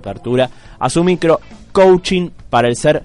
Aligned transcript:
apertura 0.00 0.48
a 0.78 0.88
su 0.88 1.02
micro 1.02 1.40
coaching 1.72 2.30
para 2.48 2.68
el 2.68 2.76
ser 2.76 3.02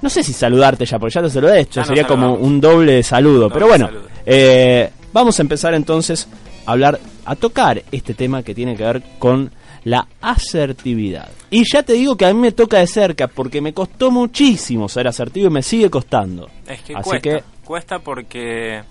no 0.00 0.08
sé 0.08 0.22
si 0.22 0.32
saludarte 0.32 0.86
ya 0.86 0.96
porque 0.96 1.12
ya 1.12 1.22
te 1.22 1.28
saludé 1.28 1.62
esto 1.62 1.80
nos 1.80 1.88
sería 1.88 2.06
como 2.06 2.34
un 2.34 2.60
doble 2.60 3.02
saludo 3.02 3.48
Doble 3.48 3.54
pero 3.54 3.66
bueno 3.66 3.90
eh, 4.24 4.90
vamos 5.12 5.36
a 5.40 5.42
empezar 5.42 5.74
entonces 5.74 6.28
a 6.66 6.70
hablar 6.70 7.00
a 7.24 7.34
tocar 7.34 7.82
este 7.90 8.14
tema 8.14 8.44
que 8.44 8.54
tiene 8.54 8.76
que 8.76 8.84
ver 8.84 9.02
con 9.18 9.50
la 9.82 10.06
asertividad. 10.20 11.28
Y 11.50 11.64
ya 11.64 11.82
te 11.82 11.94
digo 11.94 12.16
que 12.16 12.26
a 12.26 12.32
mí 12.32 12.38
me 12.38 12.52
toca 12.52 12.78
de 12.78 12.86
cerca 12.86 13.26
porque 13.26 13.60
me 13.60 13.72
costó 13.72 14.10
muchísimo 14.10 14.88
ser 14.88 15.08
asertivo 15.08 15.48
y 15.48 15.50
me 15.50 15.62
sigue 15.62 15.90
costando. 15.90 16.48
Es 16.66 16.82
que 16.82 16.94
así 16.94 17.02
cuesta, 17.02 17.20
que 17.20 17.42
cuesta 17.64 17.98
porque 17.98 18.82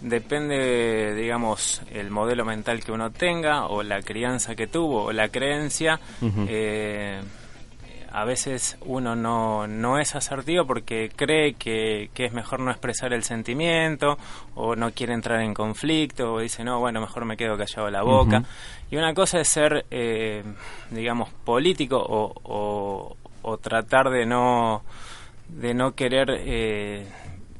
depende, 0.00 1.14
digamos, 1.14 1.82
el 1.92 2.10
modelo 2.10 2.44
mental 2.44 2.82
que 2.82 2.92
uno 2.92 3.10
tenga 3.10 3.66
o 3.66 3.82
la 3.82 4.02
crianza 4.02 4.54
que 4.54 4.66
tuvo 4.66 5.04
o 5.04 5.12
la 5.12 5.28
creencia. 5.28 6.00
Eh, 6.22 7.20
a 8.10 8.24
veces 8.24 8.78
uno 8.86 9.14
no, 9.14 9.66
no 9.66 9.98
es 9.98 10.14
asertivo 10.14 10.66
porque 10.66 11.10
cree 11.14 11.54
que, 11.54 12.10
que 12.14 12.24
es 12.24 12.32
mejor 12.32 12.60
no 12.60 12.70
expresar 12.70 13.12
el 13.12 13.22
sentimiento 13.22 14.16
o 14.54 14.74
no 14.76 14.92
quiere 14.92 15.12
entrar 15.12 15.40
en 15.42 15.52
conflicto 15.52 16.32
o 16.32 16.40
dice, 16.40 16.64
no, 16.64 16.80
bueno, 16.80 17.00
mejor 17.00 17.26
me 17.26 17.36
quedo 17.36 17.56
callado 17.56 17.90
la 17.90 18.02
boca. 18.02 18.42
Y 18.90 18.96
una 18.96 19.12
cosa 19.12 19.40
es 19.40 19.48
ser, 19.48 19.84
eh, 19.90 20.42
digamos, 20.90 21.28
político 21.44 21.98
o, 21.98 22.32
o, 22.44 23.16
o 23.42 23.58
tratar 23.58 24.08
de 24.10 24.24
no, 24.24 24.82
de 25.48 25.74
no 25.74 25.94
querer, 25.94 26.28
eh, 26.30 27.06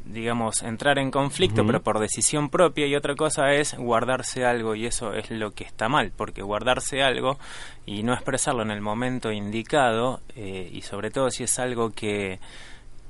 digamos, 0.08 0.62
entrar 0.62 0.98
en 0.98 1.10
conflicto, 1.10 1.66
pero 1.66 1.82
por 1.82 1.98
decisión 1.98 2.48
propia, 2.48 2.86
y 2.86 2.96
otra 2.96 3.14
cosa 3.14 3.52
es 3.52 3.76
guardarse 3.76 4.44
algo, 4.44 4.74
y 4.74 4.86
eso 4.86 5.12
es 5.12 5.30
lo 5.30 5.52
que 5.52 5.64
está 5.64 5.88
mal, 5.88 6.12
porque 6.16 6.42
guardarse 6.42 7.02
algo 7.02 7.38
y 7.86 8.02
no 8.02 8.14
expresarlo 8.14 8.62
en 8.62 8.70
el 8.70 8.80
momento 8.80 9.30
indicado, 9.30 10.20
eh, 10.34 10.70
y 10.72 10.82
sobre 10.82 11.10
todo 11.10 11.30
si 11.30 11.44
es 11.44 11.58
algo 11.58 11.90
que, 11.90 12.38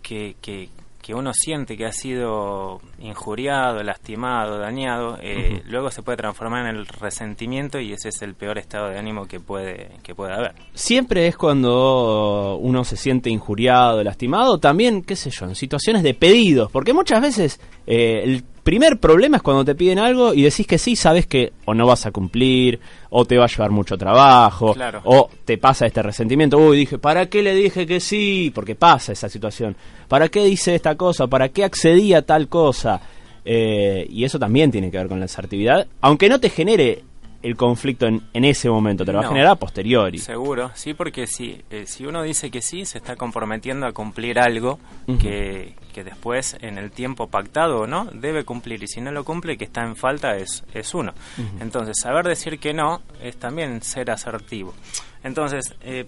que, 0.03 0.37
que, 0.41 0.69
que 1.03 1.15
uno 1.15 1.33
siente 1.33 1.77
que 1.77 1.87
ha 1.87 1.93
sido 1.93 2.81
injuriado, 2.99 3.83
lastimado, 3.83 4.59
dañado, 4.59 5.19
eh, 5.23 5.63
luego 5.67 5.91
se 5.91 6.03
puede 6.03 6.19
transformar 6.19 6.67
en 6.67 6.77
el 6.77 6.87
resentimiento 6.87 7.81
y 7.81 7.93
ese 7.93 8.09
es 8.11 8.23
el 8.23 8.35
peor 8.35 8.59
estado 8.59 8.91
de 8.91 8.99
ánimo 8.99 9.27
que 9.27 9.41
puede, 9.41 9.91
que 10.03 10.15
puede 10.15 10.35
haber. 10.35 10.55
siempre 10.75 11.27
es 11.27 11.37
cuando 11.37 12.59
uno 12.61 12.85
se 12.85 12.97
siente 12.97 13.31
injuriado, 13.31 14.03
lastimado, 14.03 14.59
también, 14.59 15.03
qué 15.03 15.17
sé 15.17 15.31
yo, 15.31 15.47
en 15.47 15.55
situaciones 15.55 16.03
de 16.03 16.15
pedidos, 16.15 16.71
porque 16.71 16.93
muchas 16.93 17.23
veces 17.23 17.61
eh, 17.87 18.23
el 18.25 18.45
primer 18.69 18.99
problema 18.99 19.39
es 19.39 19.43
cuando 19.43 19.65
te 19.65 19.75
piden 19.75 19.99
algo 19.99 20.35
y 20.35 20.43
decís 20.43 20.67
que 20.67 20.77
sí, 20.77 20.95
sabes 20.95 21.27
que 21.27 21.55
o 21.65 21.73
no 21.73 21.87
vas 21.87 22.05
a 22.05 22.11
cumplir, 22.11 22.79
o 23.09 23.25
te 23.25 23.39
va 23.39 23.45
a 23.45 23.49
llevar 23.49 23.71
mucho 23.71 23.97
trabajo, 23.97 24.75
Claro. 24.75 25.01
o 25.05 25.31
te 25.47 25.57
pasa 25.57 25.87
este 25.87 26.03
resentimiento, 26.03 26.59
uy, 26.59 26.77
dije, 26.77 26.99
¿para 26.99 27.31
qué 27.31 27.43
le 27.43 27.55
dije 27.55 27.87
que 27.87 27.99
sí? 27.99 28.53
Porque 28.55 28.75
pasa 28.75 29.13
esa 29.13 29.31
situación, 29.31 29.75
¿para 30.07 30.29
qué 30.29 30.45
dice 30.45 30.75
esta 30.75 30.97
cosa? 30.97 31.27
¿Para 31.29 31.49
qué 31.49 31.65
accedí 31.65 32.13
a 32.13 32.21
tal 32.21 32.49
cosa? 32.49 33.01
Eh, 33.43 34.07
y 34.11 34.25
eso 34.25 34.39
también 34.39 34.71
tiene 34.71 34.91
que 34.91 34.99
ver 34.99 35.09
con 35.09 35.19
la 35.19 35.25
asertividad, 35.25 35.87
aunque 36.03 36.29
no 36.29 36.39
te 36.39 36.51
genere 36.51 37.05
el 37.43 37.57
conflicto 37.57 38.07
en, 38.07 38.23
en 38.33 38.45
ese 38.45 38.69
momento, 38.69 39.05
te 39.05 39.13
lo 39.13 39.19
va 39.19 39.27
a 39.27 39.29
generar 39.29 39.53
a 39.53 39.57
posteriori. 39.57 40.19
Seguro, 40.19 40.71
sí, 40.75 40.95
porque 40.95 41.27
si, 41.27 41.63
eh, 41.71 41.87
si 41.87 42.05
uno 42.05 42.23
dice 42.23 42.51
que 42.51 42.63
sí, 42.63 42.85
se 42.85 42.99
está 42.99 43.17
comprometiendo 43.17 43.87
a 43.87 43.93
cumplir 43.93 44.39
algo 44.39 44.79
que, 45.21 45.75
que 45.93 46.05
después, 46.05 46.57
en 46.61 46.79
el 46.79 46.91
tiempo 46.91 47.29
pactado 47.29 47.81
o 47.81 47.87
no, 47.87 48.07
debe 48.07 48.45
cumplir. 48.45 48.83
Y 48.83 48.89
si 48.89 49.01
no 49.01 49.13
lo 49.13 49.25
cumple, 49.25 49.57
que 49.57 49.65
está 49.65 49.83
en 49.83 49.97
falta 49.97 50.37
es, 50.37 50.65
es 50.75 50.95
uno. 50.95 51.13
Entonces, 51.61 51.97
saber 52.01 52.27
decir 52.27 52.59
que 52.59 52.75
no 52.75 53.03
es 53.23 53.37
también 53.37 53.83
ser 53.83 54.11
asertivo. 54.11 54.75
Entonces, 55.23 55.75
eh, 55.83 56.07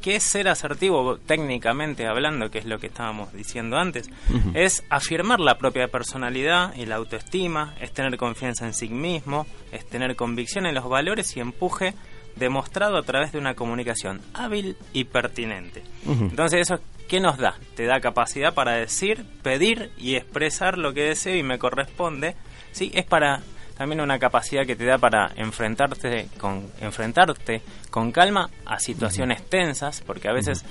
¿qué 0.00 0.16
es 0.16 0.22
ser 0.22 0.48
asertivo 0.48 1.18
técnicamente 1.18 2.06
hablando, 2.06 2.50
que 2.50 2.58
es 2.58 2.64
lo 2.64 2.78
que 2.78 2.88
estábamos 2.88 3.32
diciendo 3.32 3.76
antes? 3.76 4.10
Es 4.54 4.84
afirmar 4.90 5.40
la 5.40 5.58
propia 5.58 5.88
personalidad 5.88 6.74
y 6.76 6.86
la 6.86 6.96
autoestima, 6.96 7.74
es 7.80 7.92
tener 7.92 8.16
confianza 8.16 8.66
en 8.66 8.74
sí 8.74 8.88
mismo, 8.88 9.46
es 9.72 9.86
tener 9.86 10.16
convicción 10.16 10.66
en 10.66 10.74
los 10.74 10.88
valores 10.88 11.36
y 11.36 11.40
empuje 11.40 11.94
demostrado 12.36 12.96
a 12.96 13.02
través 13.02 13.32
de 13.32 13.38
una 13.38 13.54
comunicación 13.54 14.20
hábil 14.32 14.76
y 14.92 15.04
pertinente. 15.04 15.82
Entonces, 16.06 16.60
¿eso 16.60 16.80
qué 17.08 17.20
nos 17.20 17.38
da? 17.38 17.56
Te 17.74 17.86
da 17.86 18.00
capacidad 18.00 18.54
para 18.54 18.72
decir, 18.72 19.24
pedir 19.42 19.90
y 19.98 20.14
expresar 20.14 20.78
lo 20.78 20.94
que 20.94 21.02
deseo 21.02 21.36
y 21.36 21.42
me 21.42 21.58
corresponde. 21.58 22.36
Sí, 22.72 22.90
es 22.94 23.04
para 23.04 23.42
también 23.78 24.00
una 24.00 24.18
capacidad 24.18 24.66
que 24.66 24.74
te 24.74 24.84
da 24.84 24.98
para 24.98 25.30
enfrentarte 25.36 26.28
con 26.38 26.66
enfrentarte 26.80 27.62
con 27.90 28.10
calma 28.10 28.50
a 28.66 28.80
situaciones 28.80 29.48
tensas, 29.48 30.02
porque 30.04 30.28
a 30.28 30.32
veces 30.32 30.64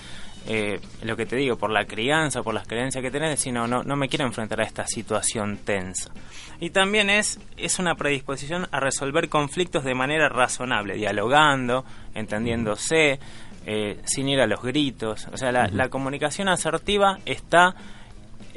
eh, 0.45 0.79
lo 1.03 1.15
que 1.15 1.25
te 1.25 1.37
digo, 1.37 1.57
por 1.57 1.71
la 1.71 1.85
crianza, 1.85 2.43
por 2.43 2.53
las 2.53 2.67
creencias 2.67 3.01
que 3.01 3.09
tenés, 3.09 3.37
decís, 3.37 3.53
no, 3.53 3.65
no, 3.65 3.83
no 3.83 3.95
me 3.95 4.09
quiero 4.09 4.25
enfrentar 4.25 4.59
a 4.59 4.63
esta 4.63 4.85
situación 4.85 5.57
tensa. 5.57 6.11
Y 6.59 6.69
también 6.71 7.09
es, 7.09 7.39
es 7.55 7.79
una 7.79 7.95
predisposición 7.95 8.67
a 8.71 8.79
resolver 8.79 9.29
conflictos 9.29 9.85
de 9.85 9.95
manera 9.95 10.27
razonable, 10.27 10.95
dialogando, 10.95 11.85
entendiéndose, 12.13 13.19
eh, 13.65 13.99
sin 14.05 14.27
ir 14.29 14.41
a 14.41 14.47
los 14.47 14.61
gritos. 14.61 15.27
O 15.31 15.37
sea, 15.37 15.51
la, 15.51 15.67
la 15.67 15.89
comunicación 15.89 16.49
asertiva 16.49 17.19
está 17.25 17.75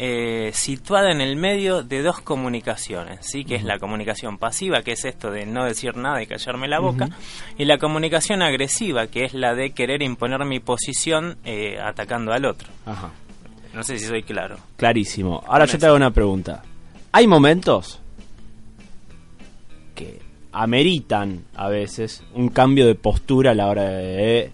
eh, 0.02 0.50
situada 0.54 1.10
en 1.10 1.20
el 1.20 1.36
medio 1.36 1.82
de 1.82 2.02
dos 2.02 2.22
comunicaciones, 2.22 3.18
¿sí? 3.20 3.44
que 3.44 3.54
es 3.54 3.64
la 3.64 3.78
comunicación 3.78 4.38
pasiva, 4.38 4.80
que 4.80 4.92
es 4.92 5.04
esto 5.04 5.30
de 5.30 5.44
no 5.44 5.66
decir 5.66 5.94
nada 5.94 6.22
y 6.22 6.26
callarme 6.26 6.68
la 6.68 6.80
boca, 6.80 7.10
y 7.58 7.66
la 7.66 7.76
comunicación 7.76 8.40
agresiva, 8.40 9.08
que 9.08 9.26
es 9.26 9.34
la 9.34 9.54
de 9.54 9.72
querer 9.72 10.00
imponer 10.00 10.42
mi 10.46 10.58
posición 10.58 11.36
eh, 11.44 11.78
atacando 11.78 12.32
al 12.32 12.46
otro. 12.46 12.70
Ajá. 12.86 13.10
No 13.74 13.82
sé 13.82 13.98
si 13.98 14.06
soy 14.06 14.22
claro. 14.22 14.56
Clarísimo. 14.78 15.44
Ahora 15.46 15.66
yo 15.66 15.78
te 15.78 15.84
hago 15.84 15.96
una 15.96 16.12
pregunta. 16.12 16.62
¿Hay 17.12 17.26
momentos 17.26 18.00
que 19.94 20.18
ameritan 20.50 21.44
a 21.54 21.68
veces 21.68 22.24
un 22.32 22.48
cambio 22.48 22.86
de 22.86 22.94
postura 22.94 23.50
a 23.50 23.54
la 23.54 23.66
hora 23.66 23.82
de 23.82 24.50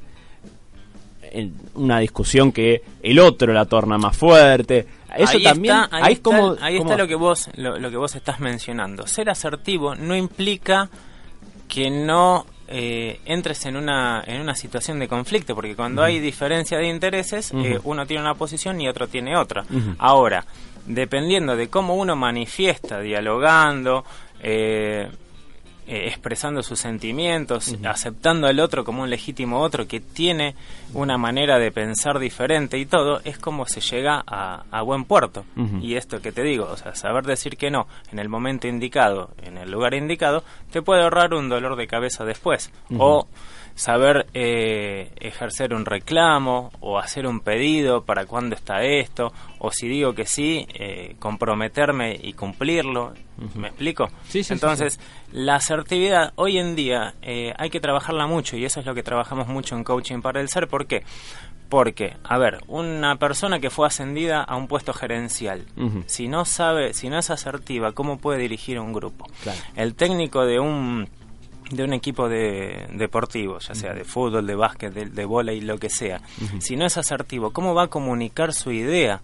en 1.33 1.55
una 1.75 1.99
discusión 2.01 2.53
que 2.53 2.83
el 3.03 3.19
otro 3.19 3.53
la 3.53 3.65
torna 3.67 3.99
más 3.99 4.17
fuerte? 4.17 4.87
Eso 5.17 5.37
ahí 5.39 5.43
también 5.43 5.75
está, 5.77 5.97
ahí 5.97 6.03
ahí 6.05 6.13
está, 6.15 6.23
como 6.23 6.57
ahí 6.61 6.79
como- 6.79 6.91
está 6.91 7.03
lo 7.03 7.09
que 7.09 7.15
vos 7.15 7.49
lo, 7.57 7.79
lo 7.79 7.91
que 7.91 7.97
vos 7.97 8.15
estás 8.15 8.41
mencionando. 8.41 9.07
Ser 9.07 9.31
asertivo 9.31 9.95
no 9.95 10.15
implica 10.15 10.89
que 11.69 11.91
no 11.91 12.47
eh, 12.69 13.21
entres 13.25 13.65
en 13.67 13.77
una 13.77 14.23
en 14.27 14.41
una 14.41 14.55
situación 14.55 14.99
de 14.99 15.09
conflicto, 15.09 15.55
porque 15.55 15.75
cuando 15.77 16.03
hay 16.03 16.19
diferencia 16.19 16.79
de 16.79 16.89
intereses, 16.89 17.53
eh, 17.55 17.79
uno 17.85 18.07
tiene 18.07 18.23
una 18.23 18.35
posición 18.35 18.81
y 18.81 18.89
otro 18.89 19.07
tiene 19.09 19.37
otra. 19.37 19.65
Ahora, 19.99 20.45
dependiendo 20.85 21.57
de 21.57 21.69
cómo 21.69 21.95
uno 21.95 22.15
manifiesta, 22.17 23.01
dialogando, 23.01 24.05
eh, 24.41 25.09
eh, 25.87 26.09
expresando 26.09 26.63
sus 26.63 26.81
sentimientos, 26.81 27.77
aceptando 27.85 28.47
al 28.47 28.61
otro 28.61 28.85
como 28.85 29.03
un 29.03 29.11
legítimo 29.11 29.61
otro 29.61 29.87
que 29.87 30.01
tiene 30.01 30.55
una 30.95 31.19
manera 31.19 31.59
de 31.59 31.71
pensar 31.71 32.19
diferente 32.19 32.79
y 32.79 32.87
todo, 32.87 33.21
es 33.25 33.39
como 33.39 33.67
se 33.67 33.81
llega 33.81 34.23
a, 34.27 34.65
a 34.71 34.83
buen 34.83 35.05
puerto. 35.05 35.45
Y 35.81 35.95
esto 35.95 36.21
que 36.21 36.33
te 36.33 36.43
digo, 36.43 36.69
o 36.71 36.77
sea, 36.77 36.95
saber 36.95 37.25
decir 37.25 37.57
que 37.57 37.71
no 37.71 37.87
en 38.13 38.19
el 38.19 38.29
momento 38.29 38.69
indicado, 38.69 39.31
en 39.43 39.59
el 39.59 39.71
lugar 39.71 39.95
indicado, 39.95 40.45
te 40.71 40.83
puede 40.83 41.03
ahorrar 41.03 41.35
un 41.35 41.49
dolor 41.49 41.77
de 41.77 41.87
cabeza 41.87 42.25
después. 42.25 42.73
O 42.99 43.29
saber 43.77 44.27
eh, 44.33 45.13
ejercer 45.21 45.75
un 45.75 45.85
reclamo 45.85 46.73
o 46.81 46.99
hacer 46.99 47.27
un 47.27 47.41
pedido 47.41 48.05
para 48.05 48.25
cuándo 48.25 48.57
está 48.57 48.83
esto, 48.83 49.33
o 49.59 49.71
si 49.71 49.87
digo 49.87 50.15
que 50.15 50.25
sí, 50.25 50.67
eh, 50.75 51.15
comprometerme 51.19 52.19
y 52.21 52.33
cumplirlo. 52.33 53.13
¿Me 53.55 53.69
explico? 53.69 54.09
Sí, 54.25 54.43
sí, 54.43 54.45
sí, 54.45 54.53
Entonces, 54.55 54.99
la 55.33 55.57
asertividad 55.57 56.33
hoy 56.37 56.59
en 56.59 56.75
día 56.75 57.15
eh, 57.23 57.53
hay 57.59 57.71
que 57.71 57.81
trabajarla 57.81 58.27
mucho 58.27 58.57
y 58.57 58.65
eso 58.65 58.81
es 58.81 58.87
lo 58.87 58.95
que 58.95 59.03
trabajamos 59.03 59.47
mucho 59.49 59.77
en 59.77 59.85
coaching 59.85 60.23
para 60.23 60.41
el 60.41 60.49
ser. 60.49 60.69
¿Por 60.69 60.87
qué? 60.87 61.05
Porque, 61.69 62.17
a 62.23 62.39
ver, 62.39 62.61
una 62.69 63.17
persona 63.17 63.59
que 63.59 63.71
fue 63.71 63.87
ascendida 63.87 64.43
a 64.43 64.57
un 64.57 64.69
puesto 64.69 64.93
gerencial, 64.93 65.67
si 66.07 66.29
no 66.29 66.45
sabe, 66.45 66.95
si 66.95 67.09
no 67.09 67.19
es 67.19 67.29
asertiva, 67.31 67.93
¿cómo 67.93 68.19
puede 68.19 68.39
dirigir 68.39 68.79
un 68.79 68.93
grupo? 68.93 69.27
Claro. 69.43 69.59
El 69.75 69.95
técnico 69.97 70.47
de 70.47 70.61
un 70.61 71.09
de 71.71 71.83
un 71.83 71.93
equipo 71.93 72.29
de 72.29 72.87
deportivo, 72.93 73.59
ya 73.59 73.75
sea 73.75 73.93
de 73.93 74.05
fútbol, 74.05 74.47
de 74.47 74.55
básquet, 74.55 74.93
de, 74.93 75.07
de 75.07 75.55
y 75.55 75.61
lo 75.61 75.79
que 75.79 75.91
sea, 75.91 76.21
si 76.61 76.77
no 76.77 76.87
es 76.87 76.97
asertivo, 76.97 77.53
¿cómo 77.53 77.75
va 77.75 77.85
a 77.85 77.89
comunicar 77.89 78.53
su 78.55 78.71
idea? 78.71 79.21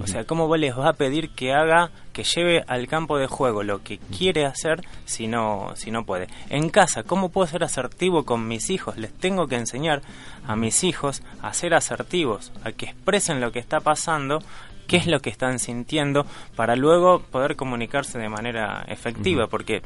O 0.00 0.06
sea, 0.06 0.24
¿cómo 0.24 0.54
les 0.56 0.76
va 0.76 0.90
a 0.90 0.92
pedir 0.92 1.30
que 1.30 1.52
haga, 1.52 1.90
que 2.12 2.22
lleve 2.22 2.62
al 2.68 2.86
campo 2.86 3.16
de 3.16 3.26
juego 3.26 3.62
lo 3.62 3.82
que 3.82 3.98
quiere 3.98 4.44
hacer 4.44 4.84
si 5.06 5.26
no, 5.26 5.72
si 5.76 5.90
no 5.90 6.04
puede? 6.04 6.28
En 6.50 6.68
casa, 6.68 7.02
¿cómo 7.02 7.30
puedo 7.30 7.46
ser 7.46 7.64
asertivo 7.64 8.24
con 8.24 8.46
mis 8.46 8.70
hijos? 8.70 8.98
Les 8.98 9.12
tengo 9.12 9.46
que 9.46 9.56
enseñar 9.56 10.02
a 10.46 10.56
mis 10.56 10.84
hijos 10.84 11.22
a 11.42 11.52
ser 11.54 11.74
asertivos, 11.74 12.52
a 12.64 12.72
que 12.72 12.86
expresen 12.86 13.40
lo 13.40 13.50
que 13.50 13.58
está 13.60 13.80
pasando, 13.80 14.40
qué 14.86 14.98
es 14.98 15.06
lo 15.06 15.20
que 15.20 15.30
están 15.30 15.58
sintiendo, 15.58 16.26
para 16.54 16.76
luego 16.76 17.20
poder 17.20 17.56
comunicarse 17.56 18.18
de 18.18 18.28
manera 18.28 18.84
efectiva, 18.88 19.46
porque 19.46 19.82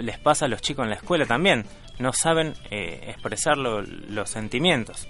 les 0.00 0.18
pasa 0.18 0.44
a 0.46 0.48
los 0.48 0.60
chicos 0.62 0.84
en 0.84 0.90
la 0.90 0.96
escuela 0.96 1.26
también, 1.26 1.64
no 1.98 2.12
saben 2.12 2.54
eh, 2.70 3.04
expresar 3.08 3.56
lo- 3.56 3.82
los 3.82 4.28
sentimientos. 4.30 5.06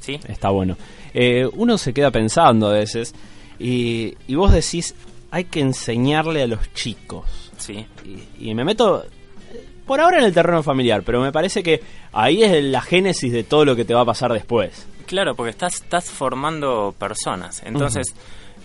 ¿sí? 0.00 0.18
Está 0.28 0.50
bueno. 0.50 0.76
Eh, 1.14 1.48
uno 1.54 1.78
se 1.78 1.92
queda 1.92 2.10
pensando 2.10 2.68
a 2.68 2.72
veces 2.72 3.14
y, 3.58 4.14
y 4.26 4.34
vos 4.34 4.52
decís, 4.52 4.94
hay 5.30 5.44
que 5.44 5.60
enseñarle 5.60 6.42
a 6.42 6.46
los 6.46 6.72
chicos. 6.74 7.50
Sí. 7.58 7.86
Y, 8.04 8.50
y 8.50 8.54
me 8.54 8.64
meto 8.64 9.04
eh, 9.04 9.64
por 9.86 10.00
ahora 10.00 10.18
en 10.18 10.24
el 10.24 10.32
terreno 10.34 10.62
familiar, 10.62 11.02
pero 11.04 11.20
me 11.20 11.32
parece 11.32 11.62
que 11.62 11.80
ahí 12.12 12.42
es 12.42 12.62
la 12.64 12.80
génesis 12.82 13.32
de 13.32 13.44
todo 13.44 13.64
lo 13.64 13.76
que 13.76 13.84
te 13.84 13.94
va 13.94 14.02
a 14.02 14.06
pasar 14.06 14.32
después. 14.32 14.86
Claro, 15.06 15.34
porque 15.34 15.50
estás, 15.50 15.74
estás 15.74 16.10
formando 16.10 16.94
personas. 16.98 17.62
Entonces, 17.66 18.06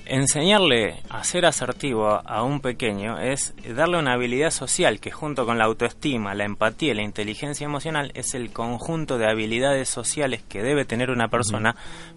enseñarle 0.09 0.95
a 1.09 1.24
ser 1.24 1.45
asertivo 1.45 2.07
a, 2.07 2.44
un 2.44 2.62
pequeño 2.62 3.19
es 3.19 3.54
darle 3.75 4.00
una 4.00 4.13
habilidad 4.13 4.51
social 4.51 5.00
que 5.00 5.12
junto 5.12 5.45
con 5.45 5.57
la 5.57 5.65
autoestima, 5.65 6.33
la 6.33 6.45
empatía 6.45 6.92
y 6.92 6.95
la 6.95 7.04
inteligencia 7.04 7.65
emocional 7.65 8.12
es 8.15 8.33
el 8.33 8.51
conjunto 8.51 9.18
de 9.18 9.30
habilidades 9.30 9.89
sociales 9.89 10.42
que 10.48 10.63
debe 10.63 10.86
tener 10.86 11.09
una 11.09 11.27
persona 11.27 11.75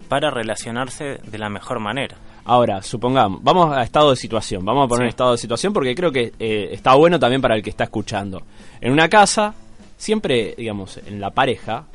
para 0.09 0.29
relacionarse 0.31 1.19
de 1.23 1.37
la 1.37 1.49
mejor 1.49 1.79
manera. 1.79 2.17
Ahora, 2.45 2.81
supongamos, 2.81 3.43
vamos 3.43 3.75
a 3.75 3.83
estado 3.83 4.09
de 4.09 4.15
situación, 4.15 4.65
vamos 4.65 4.85
a 4.85 4.87
poner 4.87 5.07
Sí. 5.07 5.09
estado 5.09 5.31
de 5.33 5.37
situación 5.37 5.73
porque 5.73 5.93
creo 5.93 6.11
que 6.11 6.33
eh, 6.39 6.69
está 6.71 6.95
bueno 6.95 7.19
también 7.19 7.41
para 7.41 7.55
el 7.55 7.61
que 7.61 7.69
está 7.69 7.83
escuchando. 7.83 8.41
En 8.79 8.91
una 8.91 9.07
casa, 9.09 9.53
siempre, 9.97 10.55
digamos, 10.57 10.97
en 11.05 11.21
la 11.21 11.29
pareja, 11.29 11.85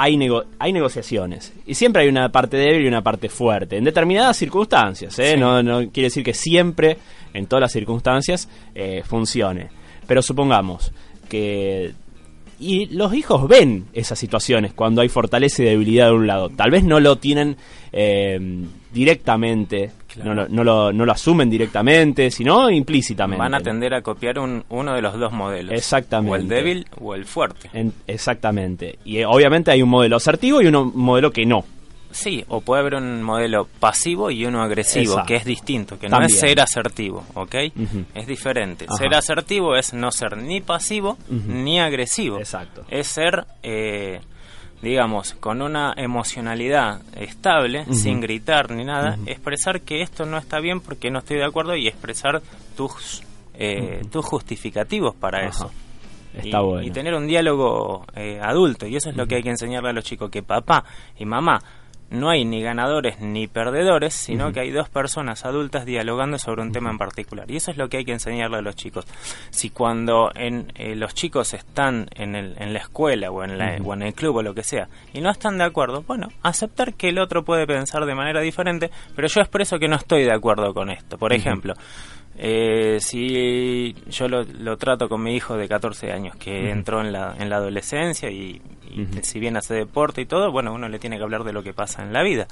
hay, 0.00 0.16
nego- 0.16 0.44
hay 0.60 0.72
negociaciones 0.72 1.52
y 1.66 1.74
siempre 1.74 2.02
hay 2.02 2.08
una 2.08 2.30
parte 2.30 2.56
débil 2.56 2.84
y 2.84 2.88
una 2.88 3.02
parte 3.02 3.28
fuerte, 3.28 3.76
en 3.76 3.84
determinadas 3.84 4.36
circunstancias, 4.36 5.18
¿eh? 5.18 5.32
Sí. 5.34 5.40
no, 5.40 5.60
no 5.62 5.78
quiere 5.90 6.06
decir 6.06 6.22
que 6.22 6.34
siempre, 6.34 6.98
en 7.34 7.46
todas 7.46 7.62
las 7.62 7.72
circunstancias, 7.72 8.48
eh, 8.74 9.02
funcione. 9.04 9.68
Pero 10.06 10.22
supongamos 10.22 10.92
que... 11.28 11.92
Y 12.60 12.86
los 12.86 13.14
hijos 13.14 13.46
ven 13.48 13.84
esas 13.92 14.18
situaciones 14.18 14.72
cuando 14.72 15.00
hay 15.00 15.08
fortaleza 15.08 15.62
y 15.62 15.66
debilidad 15.66 16.06
de 16.06 16.12
un 16.12 16.26
lado. 16.26 16.48
Tal 16.50 16.70
vez 16.70 16.82
no 16.84 16.98
lo 17.00 17.16
tienen 17.16 17.56
eh, 17.92 18.38
directamente, 18.92 19.90
Claro. 20.12 20.34
no, 20.34 20.42
lo, 20.42 20.48
no, 20.48 20.64
lo, 20.64 20.92
no 20.92 21.04
lo 21.06 21.12
asumen 21.12 21.48
directamente, 21.50 22.30
sino 22.30 22.68
implícitamente. 22.70 23.38
Van 23.38 23.54
a 23.54 23.60
tender 23.60 23.94
a 23.94 24.02
copiar 24.02 24.38
un- 24.38 24.64
uno 24.70 24.94
de 24.94 25.02
los 25.02 25.18
dos 25.18 25.32
modelos. 25.32 25.72
Exactamente. 25.74 26.32
O 26.32 26.36
el 26.36 26.48
débil 26.48 26.86
o 27.00 27.14
el 27.14 27.24
fuerte. 27.24 27.70
En- 27.72 27.92
exactamente. 28.06 28.98
Y 29.04 29.18
eh, 29.18 29.26
obviamente 29.26 29.70
hay 29.70 29.82
un 29.82 29.88
modelo 29.90 30.16
asertivo 30.16 30.60
y 30.60 30.66
uno- 30.66 30.82
un 30.94 31.00
modelo 31.02 31.30
que 31.30 31.46
no. 31.46 31.64
Sí, 32.10 32.44
o 32.48 32.60
puede 32.60 32.80
haber 32.80 32.94
un 32.94 33.22
modelo 33.22 33.68
pasivo 33.80 34.30
y 34.30 34.44
uno 34.46 34.62
agresivo, 34.62 35.12
Exacto. 35.12 35.26
que 35.28 35.36
es 35.36 35.44
distinto, 35.44 35.98
que 35.98 36.08
no 36.08 36.20
es 36.22 36.38
ser 36.38 36.60
asertivo, 36.60 37.24
¿ok? 37.34 37.54
Es 38.14 38.26
diferente. 38.26 38.86
Ajá. 38.88 38.96
Ser 38.96 39.14
asertivo 39.14 39.76
es 39.76 39.92
no 39.92 40.10
ser 40.10 40.36
ni 40.36 40.60
pasivo 40.60 41.18
ni 41.28 41.80
agresivo. 41.80 42.38
Exacto. 42.38 42.84
Es 42.88 43.08
ser, 43.08 43.44
eh, 43.62 44.20
digamos, 44.80 45.34
con 45.34 45.60
una 45.60 45.92
emocionalidad 45.96 47.02
estable, 47.14 47.84
sin 47.92 48.20
gritar 48.20 48.70
ni 48.70 48.84
nada, 48.84 49.18
expresar 49.26 49.82
que 49.82 50.00
esto 50.00 50.24
no 50.24 50.38
está 50.38 50.60
bien 50.60 50.80
porque 50.80 51.10
no 51.10 51.18
estoy 51.18 51.36
de 51.36 51.44
acuerdo 51.44 51.76
y 51.76 51.88
expresar 51.88 52.40
tus, 52.76 53.22
eh, 53.54 54.02
tus 54.10 54.24
justificativos 54.24 55.14
para 55.14 55.40
Ajá. 55.40 55.48
eso. 55.48 55.70
Está 56.34 56.60
y, 56.60 56.64
bueno. 56.64 56.82
y 56.86 56.90
tener 56.90 57.14
un 57.14 57.26
diálogo 57.26 58.04
eh, 58.14 58.38
adulto. 58.42 58.86
Y 58.86 58.96
eso 58.96 59.10
es 59.10 59.16
lo 59.16 59.26
que 59.26 59.36
hay 59.36 59.42
que 59.42 59.50
enseñarle 59.50 59.90
a 59.90 59.92
los 59.92 60.04
chicos, 60.04 60.30
que 60.30 60.42
papá 60.42 60.84
y 61.18 61.24
mamá 61.24 61.60
no 62.10 62.30
hay 62.30 62.44
ni 62.44 62.62
ganadores 62.62 63.20
ni 63.20 63.46
perdedores, 63.48 64.14
sino 64.14 64.50
que 64.52 64.60
hay 64.60 64.70
dos 64.70 64.88
personas 64.88 65.44
adultas 65.44 65.84
dialogando 65.84 66.38
sobre 66.38 66.62
un 66.62 66.72
tema 66.72 66.90
en 66.90 66.96
particular. 66.98 67.50
Y 67.50 67.56
eso 67.56 67.70
es 67.70 67.76
lo 67.76 67.88
que 67.88 67.98
hay 67.98 68.04
que 68.04 68.12
enseñarle 68.12 68.56
a 68.58 68.62
los 68.62 68.76
chicos. 68.76 69.06
Si 69.50 69.70
cuando 69.70 70.30
en, 70.34 70.72
eh, 70.76 70.96
los 70.96 71.14
chicos 71.14 71.52
están 71.54 72.08
en, 72.14 72.34
el, 72.34 72.56
en 72.58 72.72
la 72.72 72.78
escuela 72.78 73.30
o 73.30 73.44
en, 73.44 73.58
la- 73.58 73.76
o 73.84 73.92
en 73.94 74.02
el 74.02 74.14
club 74.14 74.36
o 74.36 74.42
lo 74.42 74.54
que 74.54 74.62
sea 74.62 74.88
y 75.12 75.20
no 75.20 75.30
están 75.30 75.58
de 75.58 75.64
acuerdo, 75.64 76.02
bueno, 76.06 76.28
aceptar 76.42 76.94
que 76.94 77.10
el 77.10 77.18
otro 77.18 77.44
puede 77.44 77.66
pensar 77.66 78.06
de 78.06 78.14
manera 78.14 78.40
diferente, 78.40 78.90
pero 79.14 79.28
yo 79.28 79.40
expreso 79.40 79.78
que 79.78 79.88
no 79.88 79.96
estoy 79.96 80.24
de 80.24 80.32
acuerdo 80.32 80.72
con 80.72 80.90
esto. 80.90 81.18
Por 81.18 81.32
ejemplo, 81.34 81.74
eh, 82.40 82.98
si 83.00 83.94
yo 84.08 84.28
lo, 84.28 84.44
lo 84.44 84.76
trato 84.76 85.08
con 85.08 85.22
mi 85.22 85.34
hijo 85.34 85.56
de 85.56 85.66
14 85.66 86.12
años 86.12 86.36
que 86.36 86.70
entró 86.70 87.00
en 87.00 87.12
la, 87.12 87.34
en 87.36 87.50
la 87.50 87.56
adolescencia 87.56 88.30
y, 88.30 88.62
y 88.90 89.06
si 89.22 89.40
bien 89.40 89.56
hace 89.56 89.74
deporte 89.74 90.20
y 90.20 90.26
todo, 90.26 90.52
bueno, 90.52 90.72
uno 90.72 90.88
le 90.88 91.00
tiene 91.00 91.16
que 91.16 91.24
hablar 91.24 91.42
de 91.42 91.52
lo 91.52 91.62
que 91.62 91.72
pasa 91.74 92.02
en 92.02 92.12
la 92.12 92.22
vida. 92.22 92.46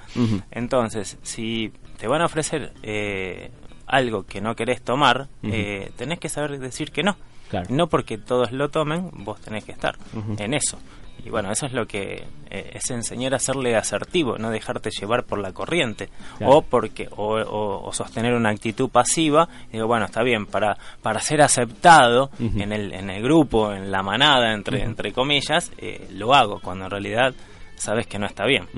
Entonces, 0.51 1.19
si 1.23 1.73
te 1.99 2.09
van 2.09 2.21
a 2.21 2.27
ofrecer 2.27 2.73
eh, 2.83 3.51
algo 3.87 4.25
que 4.25 4.41
no 4.41 4.57
querés 4.57 4.83
tomar, 4.83 5.29
eh, 5.45 5.91
tenés 5.97 6.19
que 6.19 6.29
saber 6.29 6.59
decir 6.59 6.91
que 6.91 7.03
no. 7.03 7.17
Claro. 7.49 7.69
No 7.71 7.87
porque 7.87 8.19
todos 8.19 8.51
lo 8.51 8.71
tomen, 8.71 9.11
vos 9.13 9.41
tenés 9.41 9.65
que 9.65 9.71
estar 9.71 9.97
en 10.39 10.53
eso. 10.53 10.79
Y 11.27 11.31
bueno, 11.31 11.51
eso 11.51 11.67
es 11.67 11.73
lo 11.73 11.87
que 11.87 12.23
eh, 12.51 12.71
es 12.75 12.89
enseñar 12.91 13.35
a 13.35 13.39
serle 13.41 13.75
asertivo, 13.77 14.39
no 14.39 14.51
dejarte 14.51 14.91
llevar 14.91 15.25
por 15.25 15.41
la 15.41 15.53
corriente 15.53 16.09
Claro. 16.39 16.53
o 16.59 16.63
porque 16.63 17.09
o, 17.17 17.35
o- 17.41 17.89
o 17.89 17.93
sostener 17.93 18.33
una 18.35 18.51
actitud 18.51 18.89
pasiva. 18.89 19.49
Digo, 19.73 19.87
bueno, 19.89 20.07
está 20.07 20.23
bien, 20.23 20.47
para 20.47 20.79
para 21.03 21.19
ser 21.21 21.43
aceptado 21.43 22.31
en 22.39 22.73
el 22.73 22.93
en 22.93 23.11
el 23.11 23.23
grupo, 23.23 23.73
en 23.73 23.91
la 23.91 24.03
manada 24.03 24.53
entre 24.55 24.83
entre 24.85 25.13
comillas, 25.13 25.73
eh, 25.79 26.07
lo 26.13 26.33
hago 26.35 26.61
cuando 26.61 26.85
en 26.85 26.91
realidad 26.93 27.35
sabes 27.75 28.07
que 28.07 28.19
no 28.19 28.27
está 28.27 28.47
bien. 28.47 28.69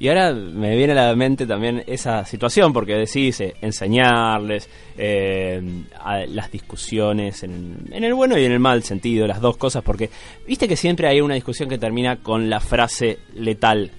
Y 0.00 0.08
ahora 0.08 0.32
me 0.32 0.76
viene 0.76 0.92
a 0.92 0.96
la 1.06 1.14
mente 1.16 1.46
también 1.46 1.84
esa 1.86 2.24
situación, 2.24 2.72
porque 2.72 2.94
decís 2.94 3.40
eh, 3.40 3.54
enseñarles 3.60 4.68
eh, 4.98 5.62
a 6.02 6.26
las 6.26 6.50
discusiones 6.50 7.42
en, 7.44 7.76
en 7.90 8.04
el 8.04 8.12
bueno 8.12 8.36
y 8.36 8.44
en 8.44 8.52
el 8.52 8.60
mal 8.60 8.82
sentido, 8.82 9.26
las 9.26 9.40
dos 9.40 9.56
cosas, 9.56 9.82
porque 9.84 10.10
viste 10.46 10.66
que 10.68 10.76
siempre 10.76 11.06
hay 11.08 11.20
una 11.20 11.34
discusión 11.34 11.68
que 11.68 11.78
termina 11.78 12.16
con 12.16 12.50
la 12.50 12.58
frase 12.60 13.18
letal, 13.34 13.90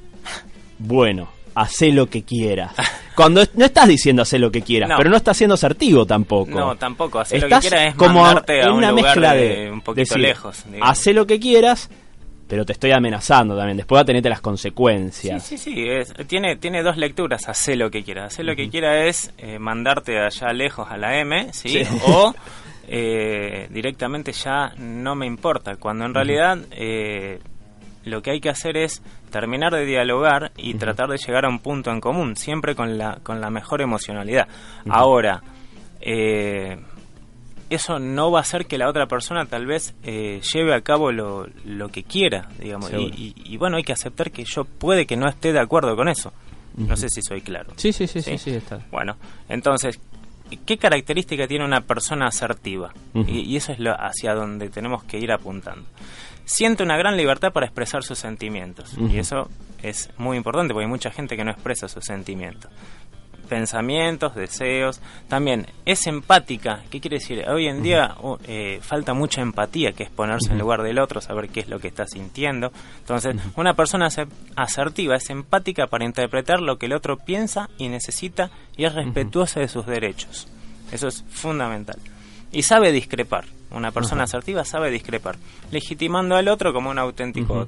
bueno, 0.80 1.30
hacé 1.56 1.92
lo 1.92 2.08
que 2.08 2.24
quieras. 2.24 2.74
Cuando 3.16 3.42
es- 3.42 3.56
no 3.56 3.64
estás 3.66 3.88
diciendo 3.88 4.24
hacé 4.24 4.38
lo 4.38 4.52
que 4.52 4.62
quieras, 4.62 4.90
No. 4.90 4.98
pero 4.98 5.10
no 5.10 5.16
estás 5.16 5.38
siendo 5.38 5.54
asertivo 5.54 6.06
tampoco. 6.06 6.52
No, 6.52 6.76
tampoco. 6.76 7.20
Hacer 7.22 7.42
lo 7.42 7.48
que 7.48 7.60
quieras 7.62 7.88
es 7.88 7.96
como 7.96 8.26
a 8.26 8.32
un 8.32 8.78
una 8.78 8.92
lugar 8.92 8.94
mezcla 8.94 9.34
de- 9.34 9.56
de, 9.56 9.72
un 9.72 9.80
poquito 9.82 10.02
decir, 10.16 10.18
lejos. 10.20 10.66
digamos. 10.66 10.90
Hacé 10.90 11.14
lo 11.14 11.26
que 11.26 11.40
quieras, 11.40 11.90
pero 12.48 12.66
te 12.66 12.74
estoy 12.74 12.92
amenazando 12.92 13.56
también. 13.58 13.78
Después 13.78 13.98
va 13.98 14.02
a 14.02 14.06
tenerte 14.06 14.30
las 14.30 14.42
consecuencias. 14.42 15.44
Sí, 15.44 15.58
sí, 15.58 15.74
sí. 15.74 15.86
es- 15.90 16.14
tiene, 16.28 16.56
tiene 16.58 16.84
dos 16.84 16.98
lecturas. 16.98 17.48
Hacer 17.50 17.78
lo 17.78 17.90
que 17.90 18.04
quiera. 18.04 18.26
Hacer 18.26 18.46
lo 18.46 18.56
que 18.56 18.70
quiera 18.70 19.06
es 19.06 19.34
eh, 19.38 19.58
mandarte 19.60 20.20
allá 20.20 20.54
lejos 20.54 20.88
a 20.90 20.98
la 20.98 21.18
M, 21.20 21.52
¿sí? 21.54 21.84
Sí. 21.84 21.98
O 22.08 22.34
eh, 22.88 23.68
directamente 23.72 24.32
ya 24.32 24.74
no 24.78 25.16
me 25.16 25.26
importa. 25.26 25.76
Cuando 25.78 26.06
en 26.06 26.14
realidad 26.14 26.58
eh, 26.72 27.40
lo 28.04 28.22
que 28.22 28.32
hay 28.32 28.40
que 28.40 28.50
hacer 28.50 28.78
es 28.78 29.02
terminar 29.32 29.74
de 29.74 29.86
dialogar 29.86 30.52
y 30.56 30.76
tratar 30.76 31.10
de 31.10 31.18
llegar 31.18 31.46
a 31.46 31.50
un 31.50 31.60
punto 31.60 31.92
en 31.92 32.00
común, 32.00 32.36
siempre 32.36 32.76
con 32.76 32.98
la, 32.98 33.18
con 33.24 33.42
la 33.42 33.50
mejor 33.50 33.82
emocionalidad. 33.82 34.48
Ahora, 34.88 35.42
eh, 36.00 36.78
eso 37.70 38.00
no 38.00 38.32
va 38.32 38.40
a 38.40 38.42
hacer 38.42 38.66
que 38.68 38.78
la 38.78 38.88
otra 38.90 39.08
persona 39.08 39.46
tal 39.46 39.66
vez 39.66 39.94
eh, 40.04 40.42
lleve 40.54 40.74
a 40.76 40.82
cabo 40.82 41.12
lo, 41.12 41.48
lo 41.66 41.90
que 41.90 42.04
quiera, 42.04 42.50
digamos. 42.60 42.92
Y, 42.94 42.96
y- 43.06 43.34
y 43.54 43.58
bueno, 43.58 43.78
hay 43.78 43.84
que 43.84 43.94
aceptar 43.94 44.32
que 44.32 44.44
yo 44.46 44.66
puede 44.66 45.06
que 45.06 45.18
no 45.18 45.28
esté 45.28 45.52
de 45.54 45.60
acuerdo 45.60 45.96
con 45.96 46.08
eso. 46.10 46.32
No 46.78 46.98
sé 46.98 47.08
si 47.10 47.22
soy 47.22 47.42
claro. 47.42 47.72
Sí, 47.78 47.94
sí, 47.94 48.06
sí, 48.08 48.22
sí, 48.22 48.32
Sí. 48.32 48.38
sí, 48.38 48.50
está. 48.52 48.80
Bueno, 48.92 49.16
entonces, 49.48 50.00
¿qué 50.66 50.78
característica 50.78 51.48
tiene 51.48 51.64
una 51.64 51.82
persona 51.82 52.28
asertiva? 52.28 52.94
Y, 53.14 53.40
y 53.40 53.56
eso 53.56 53.72
es 53.72 53.80
lo 53.80 53.94
hacia 54.00 54.34
donde 54.34 54.70
tenemos 54.70 55.04
que 55.06 55.18
ir 55.18 55.32
apuntando. 55.32 55.86
Siente 56.44 56.84
una 56.84 56.98
gran 56.98 57.16
libertad 57.18 57.52
para 57.54 57.66
expresar 57.66 58.04
sus 58.04 58.20
sentimientos. 58.20 58.94
Y 59.10 59.18
eso 59.18 59.50
es 59.82 60.10
muy 60.18 60.38
importante 60.38 60.74
porque 60.74 60.84
hay 60.86 60.90
mucha 60.92 61.10
gente 61.12 61.36
que 61.38 61.44
no 61.44 61.52
expresa 61.52 61.88
sus 61.88 62.04
sentimientos. 62.04 62.70
Pensamientos, 63.46 64.36
deseos. 64.36 65.00
También 65.28 65.68
es 65.86 66.08
empática. 66.08 66.84
¿Qué 66.90 67.00
quiere 67.00 67.18
decir? 67.20 67.44
Hoy 67.50 67.68
en 67.68 67.84
día 67.84 68.16
uh, 68.22 68.38
eh, 68.48 68.80
falta 68.82 69.14
mucha 69.14 69.42
empatía, 69.42 69.92
que 69.94 70.04
es 70.04 70.10
ponerse 70.10 70.52
en 70.52 70.60
lugar 70.60 70.82
del 70.84 71.00
otro, 71.00 71.22
saber 71.22 71.50
qué 71.50 71.62
es 71.62 71.70
lo 71.70 71.80
que 71.80 71.88
está 71.88 72.06
sintiendo. 72.08 72.72
Entonces, 73.00 73.36
una 73.56 73.74
persona 73.74 74.08
ase- 74.08 74.28
asertiva 74.56 75.16
es 75.16 75.30
empática 75.30 75.88
para 75.88 76.06
interpretar 76.06 76.60
lo 76.62 76.78
que 76.78 76.88
el 76.88 76.94
otro 76.94 77.18
piensa 77.18 77.70
y 77.78 77.88
necesita 77.90 78.50
y 78.78 78.86
es 78.86 78.94
respetuosa 78.94 79.60
de 79.60 79.68
sus 79.68 79.86
derechos. 79.86 80.48
Eso 80.92 81.08
es 81.08 81.24
fundamental. 81.30 81.98
Y 82.52 82.62
sabe 82.64 82.92
discrepar. 82.92 83.46
Una 83.72 83.92
persona 83.92 84.24
asertiva 84.24 84.64
sabe 84.64 84.90
discrepar, 84.92 85.36
legitimando 85.72 86.36
al 86.36 86.48
otro 86.48 86.72
como 86.72 86.90
un 86.92 87.00
auténtico 87.00 87.54
Ujú. 87.54 87.62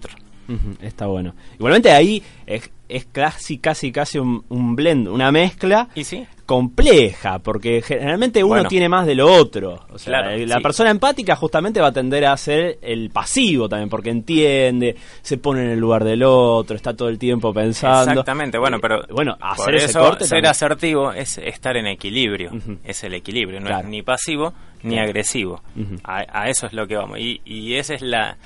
Está 0.82 1.08
bueno. 1.08 1.34
Igualmente 1.56 1.92
ahí 1.92 2.22
es, 2.46 2.70
es 2.88 3.06
casi, 3.12 3.58
casi, 3.58 3.92
casi 3.92 4.18
un, 4.20 4.44
un 4.50 4.76
blend, 4.76 5.08
una 5.10 5.32
mezcla 5.32 5.90
¿Y 5.96 6.04
sí? 6.06 6.26
compleja, 6.46 7.40
porque 7.40 7.82
generalmente 7.82 8.42
uno 8.44 8.56
Bueno. 8.56 8.70
tiene 8.70 8.88
más 8.88 9.06
de 9.06 9.16
lo 9.16 9.32
otro. 9.32 9.86
O 9.92 9.98
sea, 10.00 10.22
Claro, 10.22 10.38
la 10.46 10.56
sí. 10.56 10.62
persona 10.64 10.90
empática 10.92 11.36
justamente 11.36 11.82
va 11.82 11.88
a 11.88 11.92
tender 11.92 12.26
a 12.26 12.38
ser 12.38 12.78
el 12.82 13.10
pasivo 13.10 13.68
también, 13.68 13.90
porque 13.90 14.10
entiende, 14.10 14.96
se 15.22 15.38
pone 15.38 15.64
en 15.64 15.70
el 15.72 15.80
lugar 15.80 16.04
del 16.06 16.24
otro, 16.24 16.76
está 16.76 16.94
todo 16.96 17.10
el 17.10 17.18
tiempo 17.20 17.54
pensando. 17.54 18.12
Exactamente, 18.12 18.58
bueno, 18.58 18.80
pero 18.80 19.04
Eh, 19.04 19.08
bueno, 19.12 19.36
hacer 19.42 19.76
ese 19.76 19.86
eso 19.88 20.00
corte 20.00 20.24
ser 20.26 20.38
también. 20.38 20.52
asertivo 20.52 21.12
es 21.12 21.38
estar 21.38 21.76
en 21.76 21.88
equilibrio, 21.88 22.52
es 22.84 23.04
el 23.04 23.14
equilibrio, 23.14 23.60
no 23.60 23.68
Claro. 23.68 23.84
es 23.84 23.90
ni 23.90 24.02
pasivo 24.02 24.54
ni 24.84 24.98
agresivo. 25.00 25.62
A, 26.04 26.24
a 26.44 26.50
eso 26.50 26.68
es 26.68 26.74
lo 26.74 26.88
que 26.88 26.96
vamos 26.96 27.20
y, 27.20 27.42
y 27.44 27.74
ese 27.76 27.96
es 27.96 28.02
la 28.02 28.38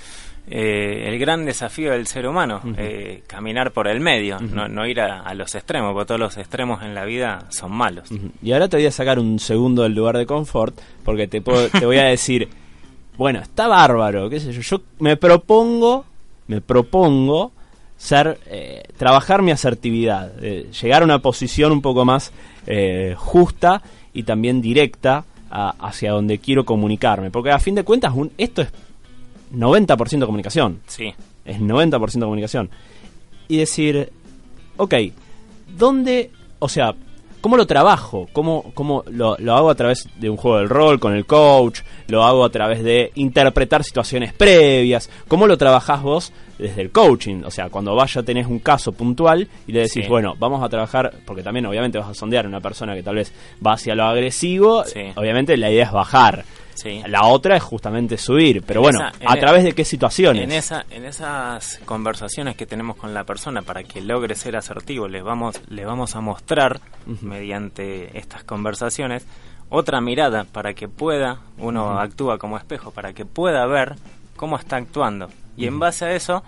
eh, 0.50 1.06
el 1.08 1.20
gran 1.20 1.46
desafío 1.46 1.92
del 1.92 2.08
ser 2.08 2.28
humano, 2.28 2.62
eh, 2.78 3.24
caminar 3.28 3.72
por 3.72 3.88
el 3.88 4.00
medio, 4.00 4.40
no, 4.40 4.68
no 4.68 4.86
ir 4.88 5.00
a, 5.00 5.22
a 5.22 5.34
los 5.34 5.54
extremos, 5.56 5.94
porque 5.94 6.08
todos 6.08 6.20
los 6.20 6.38
extremos 6.38 6.82
en 6.84 6.94
la 6.94 7.06
vida 7.06 7.46
son 7.50 7.72
malos. 7.72 8.10
Y 8.42 8.52
ahora 8.52 8.68
te 8.68 8.78
voy 8.78 8.86
a 8.86 8.92
sacar 8.92 9.20
un 9.20 9.40
segundo 9.40 9.84
del 9.84 9.94
lugar 9.94 10.18
de 10.18 10.26
confort, 10.26 10.78
porque 11.04 11.28
te, 11.28 11.42
puedo- 11.42 11.70
te 11.70 11.86
voy 11.86 11.98
a 11.98 12.04
decir, 12.06 12.50
bueno, 13.18 13.40
está 13.40 13.68
bárbaro, 13.68 14.30
qué 14.30 14.40
sé 14.40 14.52
yo, 14.52 14.62
yo 14.62 14.82
me 15.00 15.16
propongo, 15.18 16.06
me 16.48 16.60
propongo 16.62 17.52
ser, 17.98 18.40
eh, 18.48 18.84
trabajar 18.98 19.42
mi 19.44 19.52
asertividad, 19.52 20.32
eh, 20.44 20.68
llegar 20.82 21.04
a 21.04 21.06
una 21.06 21.20
posición 21.20 21.72
un 21.72 21.82
poco 21.82 22.04
más 22.04 22.32
eh, 22.68 23.14
justa 23.18 23.82
y 24.14 24.24
también 24.24 24.60
directa 24.62 25.24
a- 25.52 25.76
hacia 25.80 26.12
donde 26.12 26.40
quiero 26.40 26.66
comunicarme, 26.66 27.30
porque 27.32 27.52
a 27.52 27.60
fin 27.60 27.76
de 27.76 27.84
cuentas 27.84 28.14
un- 28.16 28.32
esto 28.38 28.62
es 28.64 28.72
90% 29.54 30.26
comunicación 30.26 30.80
Sí, 30.88 31.14
es 31.46 31.60
90% 31.60 32.20
comunicación. 32.22 32.70
Y 33.48 33.58
decir, 33.58 34.12
ok, 34.78 34.94
¿dónde, 35.78 36.32
o 36.60 36.70
sea, 36.70 36.94
cómo 37.42 37.58
lo 37.58 37.66
trabajo? 37.68 38.28
¿Cómo, 38.34 38.72
cómo 38.74 39.04
lo, 39.10 39.36
lo 39.40 39.56
hago 39.56 39.70
a 39.70 39.76
través 39.76 40.08
de 40.20 40.30
un 40.30 40.38
juego 40.38 40.58
del 40.60 40.70
rol 40.70 41.00
con 41.00 41.14
el 41.16 41.26
coach? 41.26 41.80
¿Lo 42.08 42.24
hago 42.24 42.46
a 42.46 42.50
través 42.50 42.84
de 42.84 43.12
interpretar 43.16 43.84
situaciones 43.84 44.34
previas? 44.34 45.10
¿Cómo 45.28 45.48
lo 45.48 45.58
trabajás 45.58 46.02
vos 46.02 46.32
desde 46.58 46.82
el 46.82 46.92
coaching? 46.92 47.42
O 47.44 47.52
sea, 47.52 47.70
cuando 47.70 47.96
vaya 47.96 48.22
tenés 48.24 48.48
un 48.48 48.60
caso 48.60 48.92
puntual 48.92 49.48
y 49.68 49.72
le 49.72 49.80
decís, 49.80 50.04
Sí. 50.04 50.08
bueno, 50.08 50.36
vamos 50.40 50.64
a 50.64 50.70
trabajar, 50.70 51.12
porque 51.26 51.44
también 51.44 51.66
obviamente 51.66 51.98
vas 51.98 52.10
a 52.10 52.14
sondear 52.14 52.46
a 52.46 52.48
una 52.48 52.62
persona 52.62 52.94
que 52.96 53.04
tal 53.04 53.16
vez 53.16 53.34
va 53.66 53.74
hacia 53.74 53.96
lo 53.96 54.04
agresivo, 54.06 54.86
Sí. 54.86 55.02
obviamente 55.16 55.58
la 55.58 55.72
idea 55.72 55.86
es 55.86 55.92
bajar. 55.92 56.46
Sí. 56.82 57.02
La 57.08 57.26
otra 57.28 57.56
es 57.58 57.64
justamente 57.64 58.18
subir, 58.18 58.64
pero 58.64 58.80
En 58.80 58.84
bueno, 58.84 59.00
esa- 59.10 59.32
¿a 59.32 59.36
e- 59.38 59.40
través 59.40 59.64
de 59.64 59.74
qué 59.74 59.86
situaciones? 59.86 60.44
En, 60.44 60.52
esa, 60.52 60.86
en 60.90 61.06
esas 61.06 61.80
conversaciones 61.86 62.56
que 62.56 62.66
tenemos 62.66 62.96
con 62.96 63.14
la 63.14 63.24
persona 63.24 63.62
para 63.62 63.84
que 63.84 64.02
logre 64.02 64.36
ser 64.36 64.56
asertivo, 64.56 65.08
les 65.08 65.24
vamos, 65.24 65.62
les 65.70 65.86
vamos 65.86 66.16
a 66.16 66.22
mostrar 66.22 66.80
mediante 67.22 68.18
estas 68.18 68.44
conversaciones 68.44 69.26
otra 69.70 70.02
mirada 70.02 70.44
para 70.44 70.74
que 70.74 70.88
pueda, 70.90 71.40
uno 71.58 72.00
actúa 72.00 72.38
como 72.38 72.58
espejo, 72.58 72.92
para 72.92 73.14
que 73.14 73.26
pueda 73.26 73.66
ver 73.68 73.96
cómo 74.36 74.58
está 74.58 74.76
actuando. 74.78 75.30
Y 75.56 75.66
en 75.68 75.80
base 75.80 76.06
a 76.06 76.12
eso, 76.14 76.44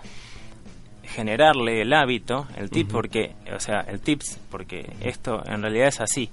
generarle 1.02 1.82
el 1.82 1.92
hábito, 1.92 2.46
el 2.56 2.70
tip, 2.70 2.90
porque, 2.90 3.32
o 3.54 3.60
sea, 3.60 3.80
el 3.82 4.00
tips, 4.00 4.38
porque 4.50 4.90
esto 5.00 5.42
en 5.46 5.62
realidad 5.62 5.88
es 5.88 6.00
así. 6.00 6.30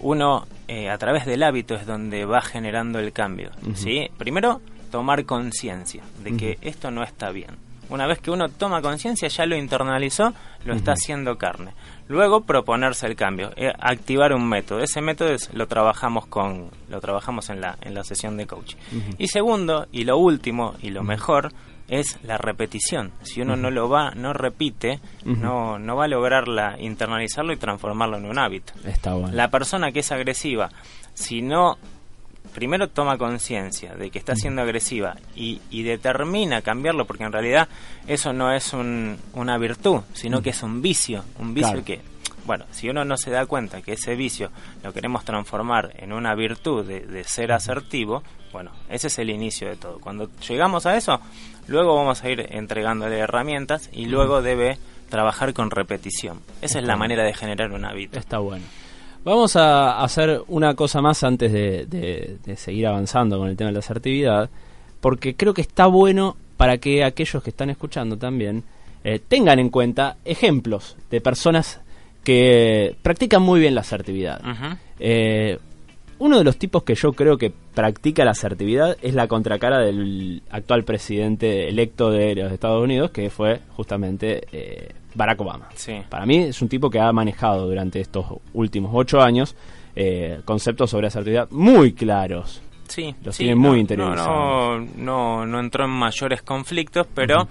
Uno, 0.00 0.46
eh, 0.68 0.90
a 0.90 0.98
través 0.98 1.26
del 1.26 1.42
hábito 1.42 1.74
es 1.74 1.86
donde 1.86 2.24
va 2.24 2.40
generando 2.40 2.98
el 2.98 3.12
cambio. 3.12 3.50
¿sí? 3.74 4.08
Primero, 4.16 4.60
tomar 4.90 5.24
conciencia 5.24 6.02
de 6.22 6.36
que 6.36 6.58
esto 6.62 6.90
no 6.90 7.02
está 7.02 7.30
bien. 7.30 7.56
Una 7.90 8.06
vez 8.06 8.18
que 8.20 8.30
uno 8.30 8.50
toma 8.50 8.82
conciencia, 8.82 9.28
ya 9.28 9.46
lo 9.46 9.56
internalizó, 9.56 10.34
lo 10.66 10.74
está 10.74 10.92
haciendo 10.92 11.38
carne. 11.38 11.72
Luego 12.06 12.42
proponerse 12.42 13.06
el 13.06 13.16
cambio, 13.16 13.50
eh, 13.56 13.72
activar 13.78 14.34
un 14.34 14.46
método. 14.46 14.80
Ese 14.80 15.00
método 15.00 15.30
es- 15.30 15.52
lo 15.54 15.66
trabajamos 15.68 16.26
con, 16.26 16.70
lo 16.90 17.00
trabajamos 17.00 17.48
en 17.48 17.62
la, 17.62 17.78
en 17.80 17.94
la 17.94 18.04
sesión 18.04 18.36
de 18.36 18.46
coaching. 18.46 18.76
Ujú. 18.94 19.10
Y 19.18 19.28
segundo, 19.28 19.86
y 19.90 20.04
lo 20.04 20.18
último 20.18 20.74
y 20.82 20.90
lo 20.90 21.02
mejor, 21.02 21.50
es 21.88 22.18
la 22.22 22.36
repetición. 22.38 23.12
Si 23.22 23.40
uno 23.40 23.56
no 23.56 23.70
lo 23.70 23.88
va, 23.88 24.10
no 24.12 24.32
repite, 24.34 25.00
no, 25.24 25.78
no 25.78 25.96
va 25.96 26.04
a 26.04 26.08
lograrla, 26.08 26.76
internalizarlo 26.78 27.52
y 27.52 27.56
transformarlo 27.56 28.18
en 28.18 28.26
un 28.26 28.38
hábito. 28.38 28.72
Está 28.84 29.14
bueno. 29.14 29.34
La 29.34 29.48
persona 29.50 29.90
que 29.92 30.00
es 30.00 30.12
agresiva, 30.12 30.68
si 31.14 31.40
no 31.42 31.78
primero 32.54 32.88
toma 32.88 33.18
conciencia 33.18 33.94
de 33.94 34.10
que 34.10 34.18
está 34.18 34.34
siendo 34.34 34.62
agresiva 34.62 35.14
y, 35.36 35.60
y 35.70 35.82
determina 35.82 36.62
cambiarlo, 36.62 37.04
porque 37.06 37.24
en 37.24 37.32
realidad 37.32 37.68
eso 38.06 38.32
no 38.32 38.52
es 38.52 38.72
un- 38.72 39.16
una 39.34 39.58
virtud, 39.58 40.00
sino 40.14 40.40
que 40.42 40.50
es 40.50 40.62
un 40.62 40.80
vicio, 40.82 41.24
un 41.38 41.54
vicio 41.54 41.70
Claro. 41.72 41.84
que, 41.84 42.00
bueno, 42.48 42.64
si 42.72 42.88
uno 42.88 43.04
no 43.04 43.16
se 43.16 43.30
da 43.30 43.46
cuenta 43.46 43.82
que 43.82 43.92
ese 43.92 44.16
vicio 44.16 44.50
lo 44.82 44.92
queremos 44.92 45.24
transformar 45.24 45.92
en 45.98 46.12
una 46.12 46.34
virtud 46.34 46.84
de, 46.84 47.00
de 47.06 47.22
ser 47.22 47.52
asertivo, 47.52 48.22
bueno, 48.52 48.72
ese 48.88 49.06
es 49.08 49.18
el 49.18 49.28
inicio 49.30 49.68
de 49.68 49.76
todo. 49.76 50.00
Cuando 50.00 50.30
llegamos 50.48 50.86
a 50.86 50.96
eso, 50.96 51.20
luego 51.66 51.94
vamos 51.94 52.24
a 52.24 52.30
ir 52.30 52.46
entregándole 52.50 53.18
herramientas 53.18 53.90
y 53.92 54.06
luego 54.06 54.40
debe 54.42 54.78
trabajar 55.10 55.52
con 55.52 55.70
repetición. 55.70 56.40
Esa 56.62 56.78
es 56.78 56.84
la 56.86 56.96
manera 56.96 57.22
de 57.22 57.34
generar 57.34 57.70
un 57.70 57.84
hábito. 57.84 58.18
Está 58.18 58.38
bueno. 58.38 58.64
Vamos 59.24 59.56
a 59.56 60.02
hacer 60.02 60.40
una 60.48 60.74
cosa 60.74 61.02
más 61.02 61.22
antes 61.22 61.52
de, 61.52 61.84
de- 61.86 62.38
de 62.44 62.56
seguir 62.56 62.86
avanzando 62.86 63.38
con 63.38 63.48
el 63.48 63.56
tema 63.56 63.68
de 63.68 63.74
la 63.74 63.78
asertividad, 63.80 64.48
porque 65.00 65.34
creo 65.36 65.52
que 65.52 65.60
está 65.60 65.86
bueno 65.86 66.36
para 66.56 66.78
que 66.78 67.04
aquellos 67.04 67.42
que 67.42 67.50
están 67.50 67.68
escuchando 67.70 68.16
también 68.16 68.64
eh, 69.04 69.20
tengan 69.28 69.58
en 69.58 69.68
cuenta 69.70 70.16
ejemplos 70.24 70.96
de 71.10 71.20
personas 71.20 71.80
que 72.28 72.94
practican 73.00 73.40
muy 73.40 73.58
bien 73.58 73.74
la 73.74 73.80
asertividad. 73.80 74.42
Eh, 75.00 75.58
uno 76.18 76.36
de 76.36 76.44
los 76.44 76.58
tipos 76.58 76.82
que 76.82 76.94
yo 76.94 77.14
creo 77.14 77.38
que 77.38 77.50
practica 77.50 78.22
la 78.22 78.32
asertividad 78.32 78.98
es 79.00 79.14
la 79.14 79.26
contracara 79.28 79.78
del 79.78 80.42
actual 80.50 80.84
presidente 80.84 81.70
electo 81.70 82.10
de 82.10 82.34
los 82.34 82.52
Estados 82.52 82.84
Unidos, 82.84 83.12
que 83.12 83.30
fue 83.30 83.62
justamente 83.74 84.46
eh, 84.52 84.90
Barack 85.14 85.40
Obama. 85.40 85.70
Sí. 85.74 86.02
Para 86.10 86.26
mí 86.26 86.36
es 86.36 86.60
un 86.60 86.68
tipo 86.68 86.90
que 86.90 87.00
ha 87.00 87.10
manejado 87.14 87.66
durante 87.66 87.98
estos 87.98 88.26
últimos 88.52 88.90
ocho 88.92 89.22
años 89.22 89.56
eh, 89.96 90.42
conceptos 90.44 90.90
sobre 90.90 91.06
asertividad 91.06 91.48
muy 91.50 91.94
claros. 91.94 92.60
Sí, 92.88 93.14
Los 93.24 93.36
sí, 93.36 93.44
tiene 93.44 93.56
muy 93.58 93.80
interiorizados. 93.80 94.28
No, 94.28 94.86
no, 94.98 95.46
no 95.46 95.60
entró 95.60 95.86
en 95.86 95.92
mayores 95.92 96.42
conflictos, 96.42 97.06
pero 97.14 97.48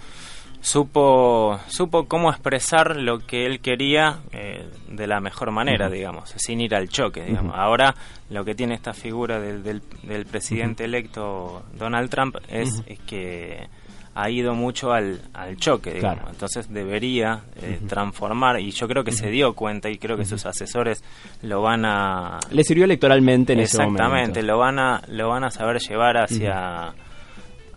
supo, 0.67 1.59
supo 1.67 2.07
cómo 2.07 2.29
expresar 2.29 2.97
lo 2.97 3.19
que 3.19 3.45
él 3.45 3.61
quería 3.61 4.19
eh, 4.33 4.67
de 4.89 5.07
la 5.07 5.21
mejor 5.21 5.51
manera, 5.51 5.89
digamos, 5.89 6.33
sin 6.35 6.59
ir 6.59 6.75
al 6.75 6.89
choque, 6.89 7.23
digamos. 7.23 7.55
Ahora 7.57 7.95
lo 8.29 8.43
que 8.43 8.53
tiene 8.53 8.75
esta 8.75 8.93
figura 8.93 9.39
del, 9.39 9.63
del, 9.63 9.81
del 10.03 10.25
presidente 10.25 10.83
electo 10.83 11.63
Donald 11.77 12.09
Trump 12.09 12.35
es, 12.49 12.83
es 12.85 12.99
que 12.99 13.69
ha 14.13 14.29
ido 14.29 14.55
mucho 14.55 14.91
al, 14.91 15.21
al 15.33 15.55
choque, 15.55 15.93
digamos. 15.93 16.17
Claro. 16.17 16.31
Entonces 16.33 16.67
debería 16.69 17.43
eh, 17.61 17.79
transformar, 17.87 18.59
y 18.59 18.71
yo 18.71 18.89
creo 18.89 19.05
que 19.05 19.13
se 19.13 19.29
dio 19.29 19.53
cuenta, 19.53 19.89
y 19.89 19.97
creo 19.97 20.17
que 20.17 20.25
sus 20.25 20.45
asesores 20.45 21.01
lo 21.43 21.61
van 21.61 21.85
a, 21.85 22.39
Le 22.51 22.63
sirvió 22.65 22.83
electoralmente 22.83 23.53
en 23.53 23.59
ese 23.59 23.77
momento. 23.77 24.03
Exactamente, 24.03 24.43
lo 24.43 24.57
van 24.57 24.79
a 24.79 25.01
lo 25.07 25.29
van 25.29 25.45
a 25.45 25.49
saber 25.49 25.79
llevar 25.79 26.17
hacia 26.17 26.93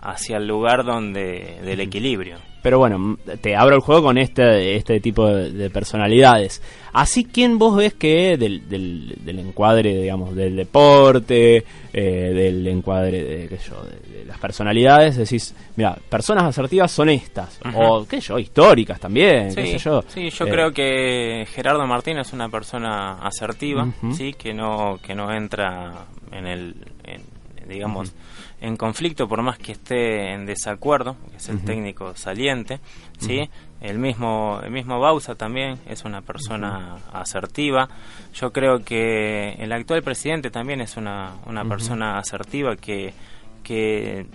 hacia 0.02 0.38
el 0.38 0.48
lugar 0.48 0.84
donde 0.84 1.60
del 1.62 1.78
equilibrio. 1.78 2.49
Pero 2.62 2.78
bueno, 2.78 3.16
te 3.40 3.56
abro 3.56 3.74
el 3.76 3.80
juego 3.80 4.02
con 4.02 4.18
este, 4.18 4.76
este 4.76 5.00
tipo 5.00 5.26
de, 5.28 5.50
de 5.50 5.70
personalidades. 5.70 6.60
Así, 6.92 7.24
¿quién 7.24 7.58
vos 7.58 7.76
ves 7.76 7.94
que 7.94 8.36
del, 8.36 8.68
del, 8.68 9.14
del 9.24 9.38
encuadre, 9.38 9.94
digamos, 10.02 10.34
del 10.34 10.56
deporte, 10.56 11.64
eh, 11.92 12.02
del 12.34 12.66
encuadre 12.66 13.22
de, 13.22 13.48
qué 13.48 13.58
yo, 13.58 13.82
de, 13.84 14.18
de 14.18 14.24
las 14.24 14.38
personalidades, 14.38 15.16
decís, 15.16 15.54
mira, 15.76 15.96
personas 16.08 16.44
asertivas 16.44 16.90
son 16.90 17.08
estas, 17.10 17.60
o 17.76 18.04
qué 18.08 18.20
sé 18.20 18.28
yo, 18.28 18.38
históricas 18.38 18.98
también, 19.00 19.54
qué 19.54 19.66
Sí, 19.66 19.72
sé 19.72 19.78
yo. 19.78 20.04
sí, 20.08 20.30
yo 20.30 20.46
Eh, 20.46 20.50
creo 20.50 20.72
que 20.72 21.46
Gerardo 21.52 21.86
Martín 21.86 22.18
es 22.18 22.32
una 22.32 22.48
persona 22.48 23.18
asertiva, 23.22 23.88
sí, 24.16 24.34
que 24.34 24.52
no 24.52 24.98
que 25.02 25.14
no 25.14 25.32
entra 25.32 26.06
en 26.32 26.46
el 26.46 26.74
en, 27.04 27.22
digamos 27.68 28.12
en 28.60 28.76
conflicto 28.76 29.26
por 29.26 29.42
más 29.42 29.58
que 29.58 29.72
esté 29.72 30.32
en 30.32 30.44
desacuerdo, 30.46 31.16
que 31.30 31.36
es 31.36 31.48
el 31.48 31.64
técnico 31.64 32.14
saliente, 32.14 32.80
sí. 33.18 33.48
El 33.80 33.98
mismo 33.98 34.60
el 34.62 34.70
mismo 34.70 35.00
Bausa 35.00 35.34
también 35.34 35.78
es 35.86 36.04
una 36.04 36.20
persona 36.20 36.96
asertiva. 37.12 37.88
Yo 38.34 38.52
creo 38.52 38.84
que 38.84 39.54
el 39.54 39.72
actual 39.72 40.02
presidente 40.02 40.50
también 40.50 40.82
es 40.82 40.98
una 40.98 41.36
una 41.46 41.64
persona 41.64 42.18
asertiva 42.18 42.76
que 42.76 43.14
que 43.62 44.26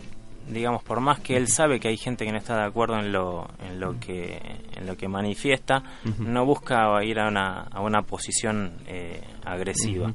digamos 0.47 0.83
por 0.83 0.99
más 0.99 1.19
que 1.19 1.37
él 1.37 1.47
sabe 1.47 1.79
que 1.79 1.87
hay 1.87 1.97
gente 1.97 2.25
que 2.25 2.31
no 2.31 2.37
está 2.37 2.55
de 2.55 2.65
acuerdo 2.65 2.99
en 2.99 3.11
lo 3.11 3.47
en 3.67 3.79
lo 3.79 3.99
que 3.99 4.39
en 4.75 4.87
lo 4.87 4.97
que 4.97 5.07
manifiesta 5.07 5.83
no 6.19 6.45
busca 6.45 7.03
ir 7.03 7.19
a 7.19 7.27
una 7.27 7.61
a 7.71 7.81
una 7.81 8.01
posición 8.01 8.73
eh, 8.87 9.21
agresiva. 9.43 10.11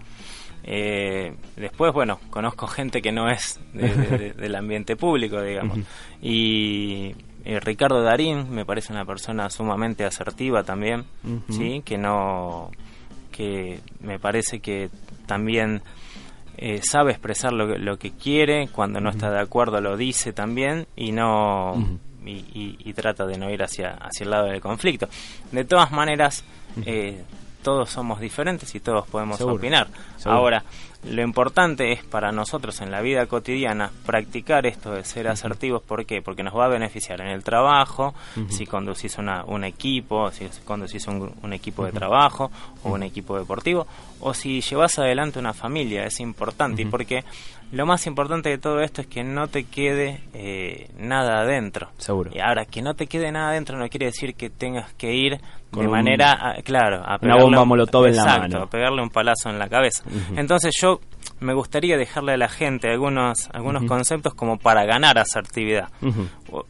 Eh, 0.64 1.34
después 1.56 1.92
bueno 1.92 2.20
conozco 2.30 2.66
gente 2.66 3.00
que 3.00 3.12
no 3.12 3.30
es 3.30 3.58
de- 3.72 3.94
de- 3.94 4.18
de- 4.18 4.32
del 4.42 4.54
ambiente 4.54 4.96
público 4.96 5.40
digamos. 5.42 5.78
Y 6.20 7.14
eh, 7.44 7.58
Ricardo 7.60 8.02
Darín 8.02 8.50
me 8.50 8.64
parece 8.66 8.92
una 8.92 9.04
persona 9.04 9.48
sumamente 9.50 10.04
asertiva 10.04 10.62
también 10.62 11.04
sí 11.48 11.82
que 11.84 11.96
no 11.98 12.70
que 13.32 13.80
me 14.00 14.18
parece 14.18 14.60
que 14.60 14.90
también 15.26 15.80
eh, 16.58 16.80
sabe 16.82 17.12
expresar 17.12 17.52
lo, 17.54 17.66
que- 17.72 17.78
lo 17.78 17.98
que 17.98 18.10
quiere, 18.10 18.68
cuando 18.68 19.00
no 19.00 19.08
está 19.10 19.30
de 19.30 19.40
acuerdo 19.40 19.80
lo 19.80 19.96
dice 19.96 20.32
también 20.34 20.86
y 20.96 21.12
no 21.12 21.98
y, 22.26 22.32
y- 22.52 22.76
y 22.84 22.92
trata 22.92 23.24
de 23.24 23.38
no 23.38 23.48
ir 23.50 23.62
hacia, 23.62 23.92
hacia 23.92 24.24
el 24.24 24.30
lado 24.30 24.46
del 24.48 24.60
conflicto. 24.60 25.08
De 25.52 25.64
todas 25.64 25.90
maneras, 25.90 26.44
eh, 26.84 27.22
todos 27.62 27.90
somos 27.90 28.20
diferentes 28.20 28.74
y 28.74 28.80
todos 28.80 29.06
podemos 29.06 29.36
Seguro, 29.38 29.56
opinar. 29.56 29.88
seguro. 30.16 30.38
Ahora, 30.38 30.64
lo 31.02 31.22
importante 31.22 31.92
es 31.92 32.04
para 32.04 32.30
nosotros 32.32 32.80
en 32.82 32.90
la 32.90 33.00
vida 33.00 33.26
cotidiana 33.26 33.90
practicar 34.04 34.66
esto 34.66 34.92
de 34.92 35.04
ser 35.04 35.28
asertivos. 35.28 35.82
¿Por 35.82 36.04
qué? 36.04 36.20
Porque 36.22 36.42
nos 36.42 36.54
va 36.54 36.66
a 36.66 36.68
beneficiar 36.68 37.20
en 37.20 37.28
el 37.28 37.42
trabajo, 37.42 38.14
si 38.48 38.66
conducís 38.66 39.16
una, 39.18 39.44
un 39.44 39.64
equipo, 39.64 40.30
si 40.30 40.46
conducís 40.64 41.06
un, 41.06 41.32
un 41.42 41.52
equipo 41.52 41.84
de 41.86 41.92
trabajo 41.92 42.50
o 42.84 42.90
un 42.92 43.02
equipo 43.02 43.38
deportivo, 43.38 43.86
o 44.20 44.34
si 44.34 44.60
llevas 44.60 44.98
adelante 44.98 45.38
una 45.38 45.54
familia, 45.54 46.04
es 46.04 46.20
importante. 46.20 46.82
Y 46.82 46.84
porque 46.84 47.24
lo 47.72 47.86
más 47.86 48.06
importante 48.06 48.48
de 48.50 48.58
todo 48.58 48.80
esto 48.80 49.00
es 49.00 49.06
que 49.06 49.22
no 49.24 49.46
te 49.48 49.64
quede 49.64 50.20
eh, 50.34 50.90
nada 50.98 51.40
adentro. 51.40 51.88
Seguro. 51.98 52.30
Y 52.34 52.40
ahora, 52.40 52.66
que 52.66 52.82
no 52.82 52.94
te 52.94 53.06
quede 53.06 53.30
nada 53.32 53.50
adentro 53.50 53.78
no 53.78 53.88
quiere 53.88 54.06
decir 54.06 54.34
que 54.34 54.50
tengas 54.50 54.92
que 54.94 55.14
ir 55.14 55.40
Con 55.70 55.82
de 55.82 55.86
un- 55.86 55.92
manera, 55.92 56.32
a- 56.32 56.62
claro, 56.62 56.96
a 56.96 57.10
Una 57.10 57.18
pegarle 57.18 57.42
bomba 57.44 57.62
un- 57.62 57.68
molotov 57.68 58.06
en 58.06 58.16
la 58.16 58.24
mano. 58.24 58.62
a 58.62 58.66
pegarle 58.68 59.00
un 59.02 59.10
palazo 59.10 59.50
en 59.50 59.58
la 59.60 59.68
cabeza. 59.68 60.02
Entonces 60.36 60.74
yo 60.82 60.89
me 61.40 61.54
gustaría 61.54 61.96
dejarle 61.96 62.32
a 62.32 62.36
la 62.36 62.48
gente 62.48 62.88
algunos, 62.90 63.48
algunos 63.52 63.84
conceptos 63.84 64.34
como 64.34 64.58
para 64.58 64.84
ganar 64.84 65.18
asertividad. 65.18 65.88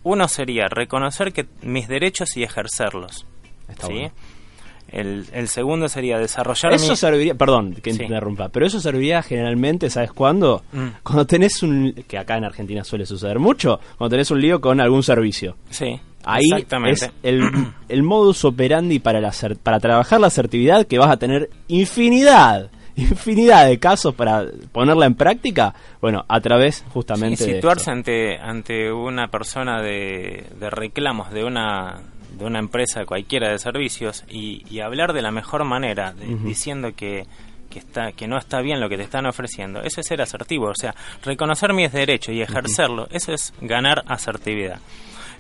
Uno 0.03 0.29
sería 0.29 0.69
reconocer 0.69 1.33
que 1.33 1.47
mis 1.63 1.89
derechos 1.89 2.37
y 2.37 2.43
ejercerlos. 2.43 3.27
Está 3.69 3.87
¿sí? 3.87 3.93
bueno. 3.95 4.11
El, 4.93 5.27
el 5.33 5.47
segundo 5.47 5.89
sería 5.89 6.19
desarrollar 6.19 6.73
Eso 6.73 6.91
mi- 6.91 6.97
serviría, 6.97 7.37
perdón 7.37 7.75
que 7.75 7.93
Sí. 7.95 8.03
interrumpa, 8.03 8.49
pero 8.49 8.67
eso 8.67 8.81
serviría 8.81 9.23
generalmente, 9.23 9.89
¿sabes 9.89 10.11
cuándo? 10.13 10.65
Mm. 10.73 10.87
Cuando 11.05 11.27
tenés 11.29 11.63
un, 11.63 11.93
que 12.09 12.19
acá 12.19 12.37
en 12.37 12.45
Argentina 12.45 12.83
suele 12.83 13.07
suceder 13.07 13.39
mucho, 13.39 13.79
cuando 13.97 14.11
tenés 14.15 14.33
un 14.33 14.41
lío 14.41 14.61
con 14.61 14.81
algún 14.81 15.05
servicio. 15.05 15.57
Sí, 15.71 16.01
Ahí 16.25 16.43
exactamente. 16.51 17.05
es 17.07 17.13
el, 17.23 17.43
el 17.89 18.03
modus 18.03 18.45
operandi 18.45 18.99
para, 18.99 19.21
la, 19.21 19.33
para 19.63 19.79
trabajar 19.79 20.21
la 20.21 20.27
asertividad 20.27 20.85
que 20.87 20.99
vas 20.99 21.11
a 21.11 21.17
tener 21.19 21.51
infinidad, 21.69 22.71
infinidad 23.03 23.67
de 23.67 23.79
casos 23.79 24.15
para 24.15 24.45
ponerla 24.73 25.07
en 25.07 25.15
práctica, 25.15 25.75
bueno, 26.01 26.25
a 26.29 26.41
través 26.41 26.85
justamente 26.93 27.45
Sí, 27.45 27.51
de 27.51 27.55
situarse 27.57 27.91
ante 27.91 28.39
ante 28.39 28.93
una 28.93 29.29
persona 29.29 29.81
de, 29.83 30.47
de 30.59 30.71
reclamos 30.71 31.31
de 31.31 31.45
una 31.45 32.01
de 32.39 32.45
una 32.45 32.59
empresa 32.61 33.05
cualquiera 33.05 33.51
de 33.51 33.59
servicios 33.59 34.25
y, 34.29 34.63
y 34.71 34.81
hablar 34.81 35.13
de 35.13 35.21
la 35.23 35.31
mejor 35.33 35.65
manera 35.65 36.13
de- 36.13 36.37
diciendo 36.37 36.91
que 36.97 37.27
que 37.69 37.79
está 37.81 38.13
que 38.13 38.27
no 38.27 38.37
está 38.39 38.61
bien 38.61 38.81
lo 38.81 38.89
que 38.89 38.97
te 38.97 39.03
están 39.05 39.27
ofreciendo 39.27 39.81
eso 39.83 40.01
es 40.01 40.07
ser 40.07 40.21
asertivo 40.23 40.67
o 40.69 40.75
sea 40.75 40.95
reconocer 41.25 41.73
mis 41.73 41.93
derechos 41.93 42.35
y 42.35 42.41
ejercerlo 42.43 43.07
eso 43.11 43.33
es 43.33 43.53
ganar 43.61 44.03
asertividad. 44.09 44.79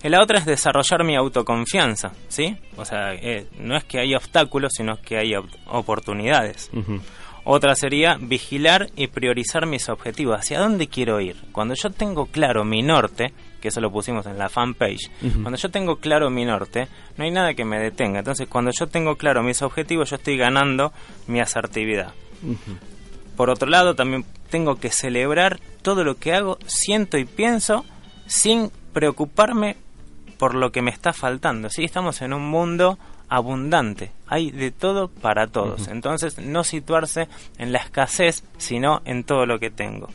La 0.02 0.22
otra 0.22 0.38
es 0.38 0.46
desarrollar 0.46 1.04
mi 1.04 1.14
autoconfianza 1.16 2.12
sí 2.28 2.56
o 2.76 2.84
sea 2.84 3.14
eh, 3.14 3.46
no 3.58 3.76
es 3.76 3.84
que 3.84 3.98
hay 4.00 4.14
obstáculos 4.14 4.72
sino 4.76 4.96
que 5.00 5.16
hay 5.18 5.34
op- 5.34 5.48
oportunidades. 5.66 6.70
Ujú. 6.72 7.00
Otra 7.44 7.74
sería 7.74 8.16
vigilar 8.20 8.90
y 8.96 9.06
priorizar 9.08 9.66
mis 9.66 9.88
objetivos. 9.88 10.38
¿Hacia 10.38 10.60
dónde 10.60 10.88
quiero 10.88 11.20
ir? 11.20 11.36
Cuando 11.52 11.74
yo 11.74 11.90
tengo 11.90 12.26
claro 12.26 12.64
mi 12.64 12.82
norte, 12.82 13.32
que 13.60 13.68
eso 13.68 13.80
lo 13.80 13.90
pusimos 13.90 14.26
en 14.26 14.38
la 14.38 14.48
fanpage, 14.48 15.10
cuando 15.42 15.56
yo 15.56 15.70
tengo 15.70 15.96
claro 15.96 16.30
mi 16.30 16.44
norte, 16.44 16.88
no 17.16 17.24
hay 17.24 17.30
nada 17.30 17.54
que 17.54 17.64
me 17.64 17.78
detenga. 17.78 18.20
Entonces, 18.20 18.48
cuando 18.48 18.70
yo 18.78 18.86
tengo 18.86 19.16
claro 19.16 19.42
mis 19.42 19.62
objetivos, 19.62 20.10
yo 20.10 20.16
estoy 20.16 20.36
ganando 20.36 20.92
mi 21.26 21.40
asertividad. 21.40 22.12
Por 23.36 23.50
otro 23.50 23.68
lado, 23.68 23.94
también 23.94 24.24
tengo 24.50 24.76
que 24.76 24.90
celebrar 24.90 25.60
todo 25.82 26.04
lo 26.04 26.16
que 26.16 26.34
hago, 26.34 26.58
siento 26.66 27.18
y 27.18 27.24
pienso 27.24 27.84
sin 28.26 28.70
preocuparme 28.92 29.76
por 30.38 30.54
lo 30.54 30.72
que 30.72 30.82
me 30.82 30.90
está 30.90 31.12
faltando. 31.12 31.68
Sí, 31.68 31.84
estamos 31.84 32.22
en 32.22 32.32
un 32.32 32.48
mundo 32.48 32.98
abundante, 33.30 34.10
hay 34.26 34.50
de 34.50 34.70
todo 34.72 35.08
para 35.08 35.46
todos. 35.46 35.88
Entonces, 35.88 36.38
no 36.38 36.64
situarse 36.64 37.28
en 37.58 37.72
la 37.72 37.78
escasez, 37.78 38.44
sino 38.58 39.00
en 39.06 39.24
todo 39.24 39.46
lo 39.46 39.58
que 39.58 39.70
tengo. 39.70 40.08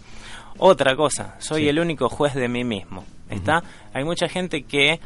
Otra 0.58 0.96
cosa, 0.96 1.36
soy 1.40 1.64
Sí. 1.64 1.70
el 1.70 1.80
único 1.80 2.10
juez 2.10 2.34
de 2.36 2.48
mí 2.48 2.64
mismo. 2.64 3.04
¿Está? 3.30 3.64
Hay 3.94 4.04
mucha 4.04 4.28
gente 4.30 4.64
que 4.64 5.00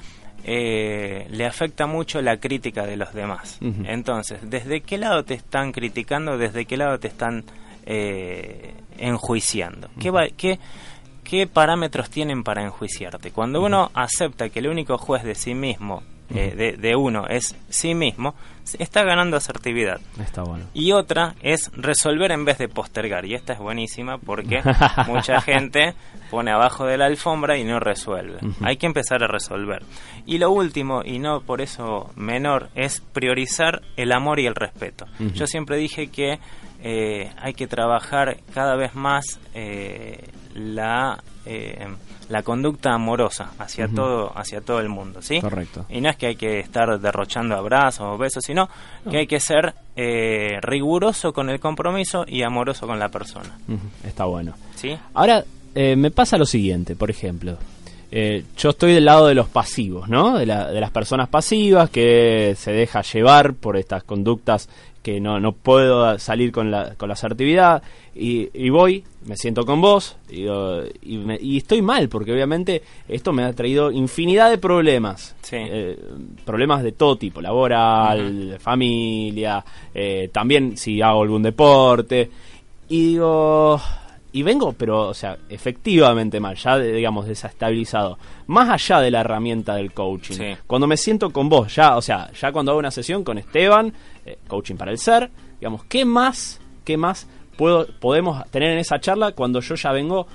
eh, 0.44 1.28
le 1.30 1.46
afecta 1.46 1.86
mucho 1.86 2.22
la 2.22 2.38
crítica 2.38 2.86
de 2.86 2.96
los 2.98 3.14
demás. 3.14 3.58
Entonces, 3.62 4.40
¿desde 4.42 4.82
qué 4.82 4.98
lado 4.98 5.24
te 5.24 5.34
están 5.34 5.72
criticando? 5.72 6.38
¿Desde 6.38 6.66
qué 6.66 6.78
lado 6.78 6.98
te 7.00 7.08
están 7.10 7.44
eh, 7.86 8.74
enjuiciando? 8.98 9.90
¿Qué, 10.00 10.12
va- 10.12 10.28
qué, 10.38 10.60
¿Qué 11.24 11.46
parámetros 11.48 12.10
tienen 12.10 12.44
para 12.44 12.64
enjuiciarte? 12.64 13.32
Cuando 13.32 13.62
uno 13.62 13.92
acepta 13.94 14.50
que 14.50 14.60
el 14.60 14.68
único 14.68 14.98
juez 14.98 15.24
de 15.24 15.36
sí 15.36 15.54
mismo, 15.54 16.04
eh, 16.34 16.54
de, 16.56 16.78
de 16.78 16.96
uno, 16.96 17.28
es 17.28 17.56
sí 17.70 17.96
mismo, 17.96 18.36
está 18.78 19.04
ganando 19.04 19.38
asertividad. 19.38 20.00
Está 20.20 20.44
bueno. 20.44 20.66
Y 20.74 20.92
otra 20.92 21.36
es 21.42 21.72
resolver 21.74 22.32
en 22.32 22.46
vez 22.46 22.58
de 22.58 22.68
postergar. 22.68 23.26
Y 23.26 23.34
esta 23.34 23.54
es 23.54 23.60
buenísima 23.60 24.18
porque 24.18 24.62
mucha 25.08 25.42
gente 25.42 25.96
pone 26.30 26.52
abajo 26.52 26.86
de 26.86 26.98
la 26.98 27.06
alfombra 27.06 27.58
y 27.58 27.64
no 27.64 27.80
resuelve. 27.80 28.40
Hay 28.62 28.78
que 28.78 28.86
empezar 28.86 29.24
a 29.24 29.28
resolver. 29.28 29.84
Y 30.26 30.38
lo 30.38 30.52
último, 30.52 31.02
y 31.04 31.20
no 31.20 31.42
por 31.42 31.62
eso 31.62 32.12
menor, 32.16 32.70
es 32.76 33.02
priorizar 33.02 33.82
el 33.98 34.12
amor 34.12 34.40
y 34.40 34.46
el 34.46 34.56
respeto. 34.56 35.06
Yo 35.34 35.48
siempre 35.48 35.78
dije 35.78 36.08
que 36.08 36.40
eh, 36.82 37.32
hay 37.38 37.54
que 37.54 37.68
trabajar 37.68 38.38
cada 38.54 38.76
vez 38.76 38.96
más 38.96 39.40
eh, 39.54 40.30
la, 40.54 41.22
eh, 41.46 41.88
la 42.30 42.44
conducta 42.44 42.94
amorosa 42.94 43.52
hacia, 43.60 43.88
todo, 43.88 44.32
hacia 44.38 44.62
todo 44.62 44.80
el 44.80 44.88
mundo. 44.90 45.22
¿sí? 45.22 45.42
Correcto. 45.42 45.86
Y 45.90 46.00
no 46.00 46.10
es 46.10 46.16
que 46.16 46.28
hay 46.28 46.36
que 46.36 46.60
estar 46.60 47.00
derrochando 47.00 47.56
abrazos 47.56 48.02
o 48.08 48.18
besos, 48.18 48.44
sino 48.46 48.70
que 49.10 49.18
hay 49.18 49.28
que 49.28 49.40
ser 49.40 49.74
eh, 49.96 50.60
riguroso 50.62 51.34
con 51.34 51.50
el 51.50 51.60
compromiso 51.60 52.24
y 52.28 52.44
amoroso 52.44 52.88
con 52.88 53.00
la 53.00 53.10
persona. 53.10 53.58
Está 54.06 54.26
bueno. 54.26 54.54
¿Sí? 54.76 54.96
Ahora, 55.14 55.44
eh, 55.76 55.96
me 55.96 56.12
pasa 56.12 56.38
lo 56.38 56.46
siguiente, 56.46 56.96
por 56.96 57.10
ejemplo. 57.10 57.58
Eh, 58.12 58.44
yo 58.58 58.70
estoy 58.72 58.94
del 58.94 59.06
lado 59.06 59.28
de 59.28 59.36
los 59.36 59.48
pasivos, 59.50 60.10
¿no? 60.10 60.38
De, 60.40 60.46
la- 60.48 60.72
de 60.72 60.80
las 60.82 60.90
personas 60.90 61.30
pasivas 61.30 61.92
que 61.92 62.56
se 62.58 62.72
deja 62.72 63.02
llevar 63.04 63.54
por 63.54 63.78
estas 63.78 64.04
conductas 64.04 64.68
que 65.04 65.20
no, 65.22 65.40
no 65.40 65.54
puedo 65.54 66.20
salir 66.20 66.52
con 66.52 66.72
la, 66.72 66.96
con 66.96 67.08
la 67.08 67.14
asertividad 67.14 67.82
y, 68.16 68.50
y 68.54 68.70
voy, 68.70 69.04
me 69.26 69.38
siento 69.38 69.66
con 69.66 69.80
vos 69.80 70.18
y, 70.30 71.18
me- 71.18 71.40
y 71.42 71.58
estoy 71.58 71.82
mal 71.82 72.10
porque 72.10 72.34
obviamente 72.34 72.82
esto 73.08 73.32
me 73.32 73.44
ha 73.44 73.54
traído 73.54 73.92
infinidad 73.92 74.50
de 74.50 74.58
problemas. 74.58 75.36
Sí. 75.42 75.56
Eh, 75.60 75.98
problemas 76.46 76.84
de 76.84 76.92
todo 76.92 77.16
tipo, 77.18 77.40
laboral, 77.42 78.58
familia, 78.60 79.64
eh, 79.94 80.30
también 80.34 80.76
si 80.78 81.02
hago 81.02 81.22
algún 81.24 81.44
deporte. 81.44 82.30
Y 82.90 83.08
digo, 83.14 83.80
y 84.32 84.44
vengo, 84.44 84.74
pero, 84.74 85.08
o 85.08 85.14
sea, 85.14 85.38
efectivamente 85.50 86.40
mal, 86.40 86.56
ya 86.56 86.78
digamos 86.78 87.26
desestabilizado. 87.26 88.18
Más 88.48 88.70
allá 88.70 89.02
de 89.02 89.12
la 89.12 89.22
herramienta 89.22 89.76
del 89.76 89.92
coaching. 89.92 90.36
Sí. 90.36 90.58
Cuando 90.68 90.86
me 90.86 90.98
siento 90.98 91.32
con 91.32 91.50
vos, 91.50 91.74
ya, 91.76 91.98
o 91.98 92.02
sea, 92.02 92.32
ya 92.32 92.52
cuando 92.52 92.72
hago 92.72 92.80
una 92.80 92.92
sesión 92.92 93.24
con 93.24 93.38
Esteban, 93.40 93.92
eh, 94.26 94.38
coaching 94.48 94.76
para 94.76 94.92
el 94.92 95.00
ser, 95.00 95.32
digamos, 95.60 95.84
¿qué 95.86 96.06
más, 96.06 96.62
qué 96.86 96.96
más 96.96 97.28
puedo, 97.58 97.88
podemos 98.00 98.50
tener 98.52 98.72
en 98.72 98.78
esa 98.78 99.00
charla 99.00 99.32
cuando 99.32 99.62
yo 99.62 99.76
ya 99.76 99.92
vengo, 99.92 100.28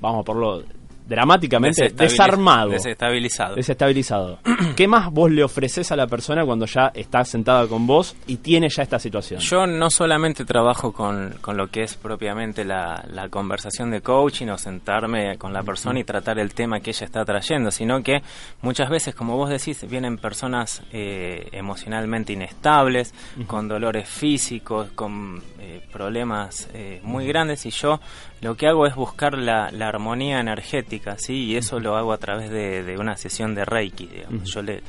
vamos 0.00 0.24
por 0.24 0.36
lo 0.36 0.64
dramáticamente, 1.06 1.82
Desestabiliz- 1.90 1.96
desarmado? 1.96 2.70
Desestabilizado. 2.70 3.54
Desestabilizado. 3.54 4.38
¿Qué 4.76 4.88
más 4.88 5.10
vos 5.10 5.30
le 5.30 5.42
ofreces 5.44 5.90
a 5.92 5.96
la 5.96 6.06
persona 6.06 6.44
cuando 6.44 6.66
ya 6.66 6.90
está 6.94 7.24
sentada 7.24 7.66
con 7.66 7.86
vos 7.86 8.16
y 8.26 8.36
tiene 8.36 8.68
ya 8.68 8.82
esta 8.82 8.98
situación? 8.98 9.40
Yo 9.40 9.66
no 9.66 9.90
solamente 9.90 10.44
trabajo 10.44 10.92
con, 10.92 11.34
con 11.40 11.56
lo 11.56 11.68
que 11.68 11.82
es 11.84 11.94
propiamente 11.94 12.64
la, 12.64 13.04
la 13.10 13.28
conversación 13.28 13.90
de 13.90 14.00
coaching 14.00 14.48
o 14.48 14.58
sentarme 14.58 15.38
con 15.38 15.52
la 15.52 15.62
persona 15.62 16.00
y 16.00 16.04
tratar 16.04 16.38
el 16.38 16.52
tema 16.54 16.80
que 16.80 16.90
ella 16.90 17.06
está 17.06 17.24
trayendo, 17.24 17.70
sino 17.70 18.02
que 18.02 18.22
muchas 18.62 18.90
veces, 18.90 19.14
como 19.14 19.36
vos 19.36 19.48
decís, 19.50 19.86
vienen 19.88 20.18
personas 20.18 20.82
eh, 20.92 21.48
emocionalmente 21.52 22.32
inestables, 22.32 23.14
con 23.46 23.68
dolores 23.68 24.08
físicos, 24.08 24.88
con 24.94 25.42
eh, 25.60 25.80
problemas 25.92 26.68
eh, 26.74 27.00
muy 27.02 27.26
grandes 27.26 27.64
y 27.66 27.70
yo 27.70 28.00
lo 28.42 28.54
que 28.54 28.66
hago 28.68 28.86
es 28.86 28.94
buscar 28.94 29.36
la, 29.38 29.70
la 29.70 29.88
armonía 29.88 30.40
energética, 30.40 30.95
¿sí? 31.18 31.44
Y 31.44 31.56
eso 31.56 31.78
lo 31.80 31.96
hago 31.96 32.12
a 32.12 32.18
través 32.18 32.50
de, 32.50 32.82
de 32.82 32.98
una 32.98 33.16
sesión 33.16 33.54
de 33.54 33.64
Reiki, 33.64 34.06
digamos. 34.06 34.44
Yo 34.52 34.62
le, 34.62 34.82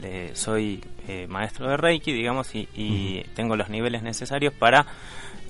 le- 0.00 0.34
soy 0.36 0.82
eh, 1.08 1.26
maestro 1.28 1.68
de 1.68 1.76
Reiki, 1.76 2.12
digamos, 2.12 2.54
y, 2.54 2.68
y 2.74 3.22
tengo 3.34 3.56
los 3.56 3.68
niveles 3.68 4.02
necesarios 4.02 4.52
para, 4.54 4.86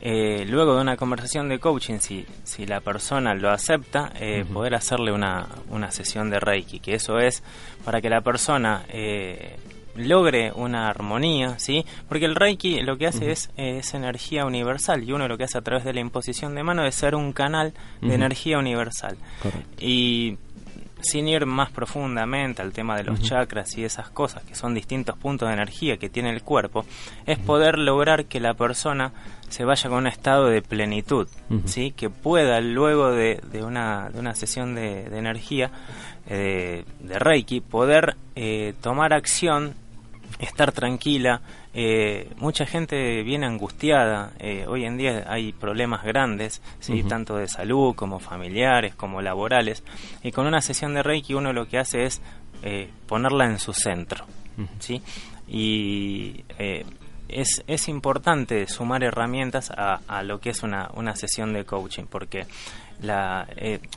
eh, 0.01 0.45
luego 0.49 0.75
de 0.75 0.83
una 0.83 0.97
conversación 0.97 1.49
de 1.49 1.59
coaching, 1.59 1.99
si, 2.01 2.27
si 2.45 2.67
la 2.67 2.81
persona 2.81 3.35
lo 3.35 3.51
acepta, 3.51 4.13
eh, 4.19 4.45
poder 4.53 4.75
hacerle 4.75 5.13
una, 5.13 5.47
una 5.71 5.91
sesión 5.93 6.29
de 6.31 6.41
Reiki, 6.41 6.81
que 6.81 6.95
eso 6.95 7.19
es 7.19 7.43
para 7.85 8.01
que 8.01 8.09
la 8.11 8.21
persona 8.21 8.85
eh, 8.89 9.57
logre 9.95 10.53
una 10.55 10.89
armonía, 10.89 11.59
¿sí? 11.59 11.85
Porque 12.09 12.25
el 12.25 12.35
Reiki 12.35 12.81
lo 12.81 12.97
que 12.97 13.07
hace 13.07 13.31
es, 13.31 13.51
es 13.57 13.95
energía 13.95 14.47
universal 14.47 15.03
y 15.05 15.13
uno 15.13 15.29
lo 15.29 15.37
que 15.37 15.45
hace 15.45 15.59
a 15.59 15.63
través 15.63 15.85
de 15.85 15.93
la 15.93 16.01
imposición 16.01 16.55
de 16.55 16.63
mano 16.63 16.85
es 16.85 16.95
ser 16.95 17.15
un 17.15 17.33
canal 17.33 17.75
de 18.01 18.15
energía 18.15 18.59
universal. 18.59 19.17
Y 19.79 20.39
sin 21.03 21.29
ir 21.29 21.47
más 21.47 21.71
profundamente 21.71 22.63
al 22.63 22.73
tema 22.73 22.97
de 22.97 23.05
los 23.05 23.21
chakras 23.21 23.77
y 23.77 23.85
esas 23.85 24.09
cosas, 24.11 24.45
que 24.45 24.55
son 24.55 24.75
distintos 24.75 25.17
puntos 25.19 25.49
de 25.49 25.55
energía 25.55 25.97
que 25.97 26.09
tiene 26.09 26.31
el 26.31 26.43
cuerpo, 26.43 26.85
es 27.27 27.39
poder 27.39 27.79
lograr 27.79 28.27
que 28.27 28.41
la 28.41 28.55
persona 28.55 29.13
se 29.49 29.65
vaya 29.65 29.89
con 29.91 29.99
un 29.99 30.07
estado 30.07 30.47
de 30.47 30.63
plenitud, 30.63 31.29
¿sí? 31.67 31.93
que 31.93 32.09
pueda 32.09 32.61
luego 32.61 33.11
de, 33.11 33.41
de, 33.51 33.63
una, 33.63 34.11
de 34.11 34.21
una 34.21 34.35
sesión 34.35 34.75
de, 34.75 35.05
energía, 35.17 35.71
eh, 36.29 36.85
de 37.01 37.19
Reiki, 37.19 37.61
poder 37.61 38.17
eh, 38.35 38.75
tomar 38.81 39.13
acción, 39.13 39.75
estar 40.39 40.73
tranquila, 40.73 41.41
eh, 41.75 42.31
mucha 42.37 42.67
gente 42.67 43.23
viene 43.23 43.47
angustiada. 43.47 44.33
Eh, 44.39 44.67
hoy 44.69 44.85
en 44.85 44.97
día 44.99 45.25
hay 45.27 45.53
problemas 45.53 46.03
grandes, 46.03 46.61
¿sí? 46.81 47.03
tanto 47.03 47.37
de 47.37 47.49
salud 47.49 47.95
como 47.95 48.19
familiares, 48.19 48.95
como 48.95 49.23
laborales. 49.23 49.83
Y 50.23 50.33
con 50.33 50.47
una 50.47 50.61
sesión 50.61 50.95
de 50.95 51.03
Reiki 51.03 51.35
uno 51.35 51.53
lo 51.53 51.67
que 51.67 51.79
hace 51.79 52.05
es 52.05 52.21
eh, 52.63 52.91
ponerla 53.07 53.47
en 53.47 53.59
su 53.59 53.73
centro. 53.73 54.27
¿sí? 54.79 55.03
Y 55.49 56.45
es, 57.29 57.65
es 57.67 57.89
importante 57.89 58.67
sumar 58.67 59.03
herramientas 59.03 59.71
a, 59.71 60.01
a 60.07 60.23
lo 60.23 60.41
que 60.41 60.51
es 60.51 60.63
una, 60.63 60.91
una 60.95 61.17
sesión 61.17 61.53
de 61.55 61.65
coaching, 61.65 62.05
porque 62.05 62.47
la, 63.01 63.49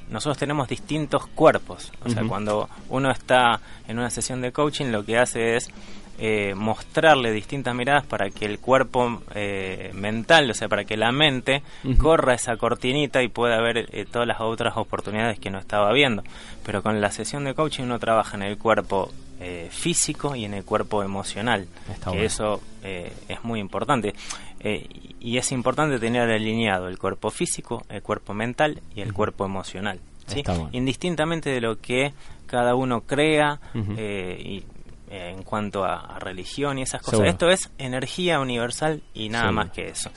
nosotros 0.09 0.37
tenemos 0.37 0.67
distintos 0.67 1.27
cuerpos. 1.27 1.91
O 2.03 2.09
sea, 2.09 2.23
cuando 2.23 2.69
uno 2.89 3.11
está 3.11 3.59
en 3.87 3.99
una 3.99 4.09
sesión 4.09 4.41
de 4.41 4.51
coaching, 4.51 4.85
lo 4.85 5.03
que 5.05 5.17
hace 5.17 5.55
es 5.55 5.69
eh, 6.17 6.53
mostrarle 6.55 7.33
distintas 7.33 7.75
miradas 7.75 8.05
para 8.05 8.29
que 8.29 8.45
el 8.45 8.59
cuerpo 8.59 9.21
eh, 9.33 9.91
mental, 9.93 10.49
o 10.49 10.53
sea, 10.53 10.69
para 10.69 10.85
que 10.85 10.95
la 10.95 11.11
mente 11.11 11.61
corra 11.97 12.33
esa 12.33 12.55
cortinita 12.55 13.21
y 13.21 13.27
pueda 13.27 13.61
ver 13.61 13.89
eh, 13.91 14.05
todas 14.09 14.25
las 14.25 14.39
otras 14.39 14.77
oportunidades 14.77 15.39
que 15.39 15.49
no 15.49 15.59
estaba 15.59 15.91
viendo. 15.91 16.23
Pero 16.65 16.81
con 16.81 17.01
la 17.01 17.11
sesión 17.11 17.43
de 17.43 17.53
coaching 17.53 17.83
uno 17.83 17.99
trabaja 17.99 18.37
en 18.37 18.43
el 18.43 18.57
cuerpo 18.57 19.11
físico 19.69 20.33
y 20.33 20.45
en 20.45 20.53
el 20.53 20.63
cuerpo 20.63 21.03
emocional, 21.03 21.67
que 22.09 22.23
eso 22.23 22.61
es 22.81 23.43
muy 23.43 23.59
importante. 23.59 24.15
y 25.19 25.37
es 25.37 25.51
importante 25.51 25.99
tener 25.99 26.31
alineado 26.31 26.87
el 26.87 26.97
cuerpo 26.97 27.29
físico, 27.29 27.83
el 27.89 28.01
cuerpo 28.01 28.33
mental 28.33 28.81
y 28.95 29.01
el 29.01 29.13
cuerpo 29.13 29.45
emocional. 29.45 29.99
Indistintamente 30.71 31.49
de 31.49 31.59
lo 31.59 31.79
que 31.81 32.13
cada 32.47 32.75
uno 32.75 33.01
crea 33.01 33.59
y 33.75 34.63
eh, 35.15 35.29
en 35.29 35.43
cuanto 35.43 35.85
a, 35.85 36.19
religión 36.19 36.77
y 36.77 36.81
esas 36.81 37.01
cosas. 37.01 37.27
Esto 37.27 37.49
es 37.49 37.71
energía 37.77 38.39
universal 38.39 39.01
y 39.13 39.29
nada 39.29 39.51
más 39.51 39.71
que 39.71 39.87
eso. 39.87 40.09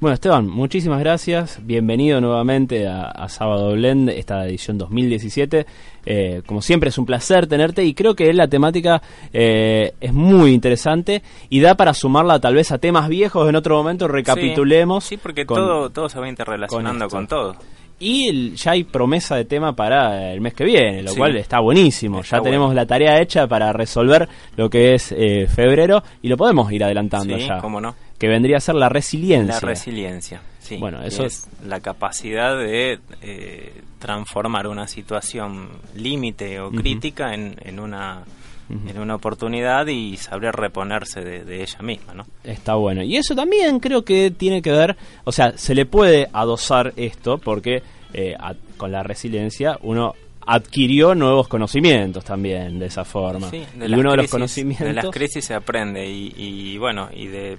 Bueno, 0.00 0.14
Esteban, 0.14 0.48
muchísimas 0.48 0.98
gracias. 1.00 1.60
Bienvenido 1.64 2.20
nuevamente 2.20 2.88
a, 2.88 3.28
Sábado 3.28 3.72
Blend, 3.72 4.10
esta 4.10 4.44
edición 4.46 4.76
2017. 4.76 5.66
Eh, 6.04 6.42
como 6.46 6.62
siempre, 6.62 6.88
es 6.88 6.98
un 6.98 7.06
placer 7.06 7.46
tenerte 7.46 7.84
y 7.84 7.94
creo 7.94 8.14
que 8.14 8.32
la 8.32 8.48
temática 8.48 9.02
eh, 9.32 9.94
es 10.00 10.12
muy 10.12 10.52
interesante 10.52 11.22
y 11.48 11.60
da 11.60 11.76
para 11.76 11.94
sumarla 11.94 12.40
tal 12.40 12.54
vez 12.54 12.72
a 12.72 12.78
temas 12.78 13.08
viejos. 13.08 13.48
En 13.48 13.54
otro 13.54 13.76
momento 13.76 14.08
recapitulemos. 14.08 15.04
Sí, 15.04 15.16
porque 15.16 15.44
todo, 15.44 15.90
todo 15.90 16.08
se 16.08 16.18
va 16.18 16.28
interrelacionando 16.28 17.08
con 17.08 17.26
todo. 17.28 17.56
Y 18.00 18.54
ya 18.54 18.72
hay 18.72 18.84
promesa 18.84 19.34
de 19.34 19.44
tema 19.44 19.74
para 19.74 20.32
el 20.32 20.40
mes 20.40 20.54
que 20.54 20.64
viene, 20.64 21.02
lo 21.02 21.14
cual 21.14 21.36
está 21.36 21.60
buenísimo. 21.60 22.22
ya 22.22 22.40
tenemos 22.40 22.74
la 22.74 22.86
tarea 22.86 23.20
hecha 23.20 23.46
para 23.48 23.72
resolver 23.72 24.28
lo 24.56 24.70
que 24.70 24.94
es 24.94 25.12
eh, 25.12 25.46
febrero 25.48 26.02
y 26.22 26.28
lo 26.28 26.36
podemos 26.36 26.70
ir 26.70 26.84
adelantando 26.84 27.36
sí, 27.36 27.46
ya. 27.46 27.58
cómo 27.58 27.80
no. 27.80 27.94
Que 28.18 28.28
vendría 28.28 28.58
a 28.58 28.60
ser 28.60 28.76
la 28.76 28.88
resiliencia. 28.88 29.54
La 29.54 29.60
resiliencia, 29.60 30.40
sí. 30.60 30.76
Bueno, 30.76 31.02
eso 31.02 31.24
es 31.24 31.48
la 31.66 31.80
capacidad 31.80 32.56
de 32.56 33.00
eh, 33.22 33.72
transformar 33.98 34.68
una 34.68 34.86
situación 34.86 35.68
límite 35.96 36.60
o 36.60 36.70
crítica 36.70 37.34
en, 37.34 37.56
en 37.64 37.80
una 37.80 38.24
en 38.68 38.98
una 38.98 39.14
oportunidad 39.14 39.86
y 39.86 40.16
saber 40.16 40.54
reponerse 40.54 41.22
de, 41.22 41.62
ella 41.62 41.80
misma, 41.80 42.14
¿no? 42.14 42.26
Está 42.44 42.74
bueno. 42.74 43.02
Y 43.02 43.16
eso 43.16 43.34
también 43.34 43.80
creo 43.80 44.04
que 44.04 44.30
tiene 44.30 44.60
que 44.60 44.72
ver, 44.72 44.96
o 45.24 45.32
sea, 45.32 45.56
se 45.56 45.74
le 45.74 45.86
puede 45.86 46.28
adosar 46.32 46.92
esto 46.96 47.38
porque 47.38 47.82
eh, 48.12 48.36
con 48.76 48.92
la 48.92 49.02
resiliencia 49.02 49.78
uno 49.82 50.14
adquirió 50.46 51.14
nuevos 51.14 51.48
conocimientos 51.48 52.24
también 52.24 52.78
de 52.78 52.86
esa 52.86 53.04
forma. 53.04 53.50
Sí, 53.50 53.64
de 53.74 53.88
y 53.88 53.94
uno 53.94 54.12
de 54.12 54.16
los 54.18 54.30
conocimientos... 54.30 54.86
De 54.86 54.94
las 54.94 55.10
crisis 55.10 55.44
se 55.44 55.54
aprende 55.54 56.06
y, 56.06 56.76
bueno, 56.78 57.08
y 57.12 57.26
de, 57.26 57.58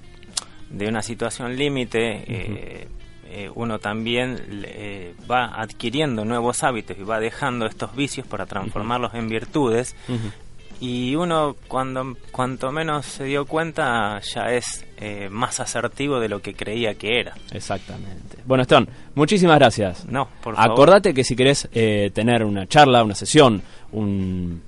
de 0.70 0.88
una 0.88 1.02
situación 1.02 1.56
límite... 1.56 2.24
Eh, 2.26 2.88
eh, 3.32 3.48
uno 3.54 3.78
también 3.78 4.64
va 5.30 5.54
adquiriendo 5.54 6.24
nuevos 6.24 6.64
hábitos 6.64 6.98
y 6.98 7.04
va 7.04 7.20
dejando 7.20 7.66
estos 7.66 7.94
vicios 7.94 8.26
para 8.26 8.44
transformarlos 8.44 9.14
en 9.14 9.28
virtudes 9.28 9.94
y 10.80 11.14
uno 11.14 11.56
cuando 11.68 12.16
cuanto 12.32 12.72
menos 12.72 13.04
se 13.06 13.24
dio 13.24 13.44
cuenta 13.44 14.20
ya 14.20 14.50
es 14.50 14.86
eh, 14.96 15.28
más 15.30 15.60
asertivo 15.60 16.18
de 16.18 16.28
lo 16.28 16.40
que 16.40 16.54
creía 16.54 16.94
que 16.94 17.20
era. 17.20 17.34
Exactamente. 17.52 18.38
Bueno, 18.46 18.62
Esteban, 18.62 18.88
muchísimas 19.14 19.58
gracias. 19.58 20.06
No, 20.06 20.28
por 20.42 20.56
favor. 20.56 20.72
Acordate 20.72 21.12
que 21.12 21.22
si 21.22 21.36
querés 21.36 21.68
eh, 21.72 22.10
tener 22.14 22.44
una 22.44 22.66
charla, 22.66 23.04
una 23.04 23.14
sesión, 23.14 23.62
un 23.92 24.62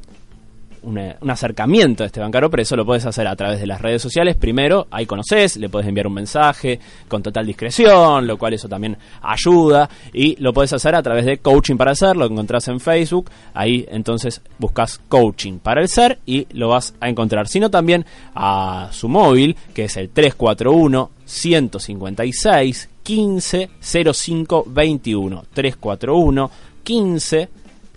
un 0.82 1.30
acercamiento 1.30 2.02
a 2.02 2.06
Esteban 2.06 2.30
Caro 2.30 2.50
Preso 2.50 2.76
lo 2.76 2.84
puedes 2.84 3.06
hacer 3.06 3.26
a 3.26 3.36
través 3.36 3.60
de 3.60 3.66
las 3.66 3.80
redes 3.80 4.02
sociales. 4.02 4.36
Primero, 4.36 4.86
ahí 4.90 5.06
conoces, 5.06 5.56
le 5.56 5.68
puedes 5.68 5.88
enviar 5.88 6.06
un 6.06 6.14
mensaje 6.14 6.80
con 7.08 7.22
total 7.22 7.46
discreción, 7.46 8.26
lo 8.26 8.36
cual 8.36 8.54
eso 8.54 8.68
también 8.68 8.96
ayuda. 9.22 9.88
Y 10.12 10.36
lo 10.42 10.52
puedes 10.52 10.72
hacer 10.72 10.94
a 10.94 11.02
través 11.02 11.24
de 11.24 11.38
Coaching 11.38 11.76
para 11.76 11.92
el 11.92 11.96
Ser, 11.96 12.16
lo 12.16 12.26
encontrás 12.26 12.66
en 12.68 12.80
Facebook. 12.80 13.30
Ahí 13.54 13.86
entonces 13.90 14.42
buscas 14.58 15.00
Coaching 15.08 15.58
para 15.58 15.80
el 15.80 15.88
Ser 15.88 16.18
y 16.26 16.46
lo 16.52 16.68
vas 16.68 16.94
a 17.00 17.08
encontrar. 17.08 17.48
Sino 17.48 17.70
también 17.70 18.04
a 18.34 18.88
su 18.90 19.08
móvil, 19.08 19.56
que 19.74 19.84
es 19.84 19.96
el 19.96 20.10
341 20.10 21.10
156 21.24 22.88
15 23.02 23.70
05 23.80 24.64
21. 24.66 25.44
341 25.54 26.50
15 26.82 27.48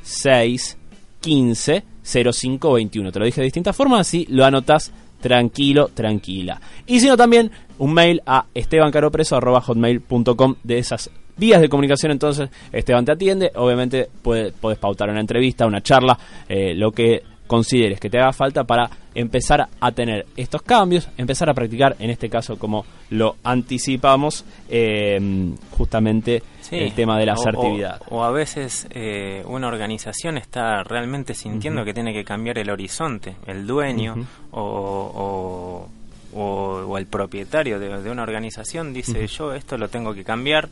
6 0.04 0.78
15 1.22 1.95
0521. 2.06 3.12
Te 3.12 3.20
lo 3.20 3.26
dije 3.26 3.42
de 3.42 3.46
distintas 3.46 3.76
formas, 3.76 4.02
así 4.02 4.28
lo 4.30 4.46
anotas 4.46 4.92
tranquilo, 5.20 5.90
tranquila. 5.94 6.62
Y 6.86 7.00
si 7.00 7.08
no, 7.08 7.18
también 7.18 7.50
un 7.80 7.94
mail 7.94 8.22
a 8.26 8.46
estebancaropreso.hotmail.com 8.54 10.56
de 10.64 10.78
esas 10.78 11.10
vías 11.38 11.62
de 11.62 11.70
comunicación. 11.70 12.12
Entonces, 12.12 12.50
Esteban 12.72 13.06
te 13.06 13.12
atiende. 13.12 13.52
Obviamente, 13.56 14.08
puedes 14.22 14.54
pautar 14.80 15.10
una 15.10 15.20
entrevista, 15.20 15.66
una 15.66 15.82
charla, 15.82 16.18
eh, 16.48 16.76
lo 16.76 16.92
que 16.92 17.24
consideres 17.48 18.00
que 18.00 18.10
te 18.10 18.20
haga 18.20 18.34
falta 18.34 18.64
para 18.64 18.90
empezar 19.14 19.68
a 19.80 19.92
tener 19.92 20.26
estos 20.36 20.62
cambios, 20.62 21.10
empezar 21.18 21.50
a 21.50 21.54
practicar, 21.54 21.96
en 22.00 22.10
este 22.10 22.30
caso 22.30 22.58
como 22.58 22.86
lo 23.10 23.38
anticipamos, 23.44 24.46
eh, 24.70 25.56
justamente 25.72 26.44
el 26.72 26.94
tema 26.94 27.18
de 27.18 27.26
la 27.26 27.34
asertividad. 27.34 28.02
O, 28.10 28.24
a 28.24 28.32
veces 28.32 28.88
eh, 28.92 29.44
una 29.46 29.68
organización 29.68 30.38
está 30.38 30.84
realmente 30.84 31.34
sintiendo 31.34 31.86
que 31.86 31.94
tiene 31.94 32.14
que 32.14 32.24
cambiar 32.24 32.58
el 32.58 32.70
horizonte, 32.70 33.36
el 33.46 33.66
dueño 33.66 34.16
o, 34.52 35.88
o, 36.34 36.98
el 36.98 37.08
propietario 37.08 37.80
de, 37.80 38.10
una 38.10 38.24
organización 38.24 38.94
dice 38.94 39.28
yo 39.28 39.54
esto 39.54 39.78
lo 39.78 39.90
tengo 39.90 40.14
que 40.14 40.24
cambiar, 40.24 40.70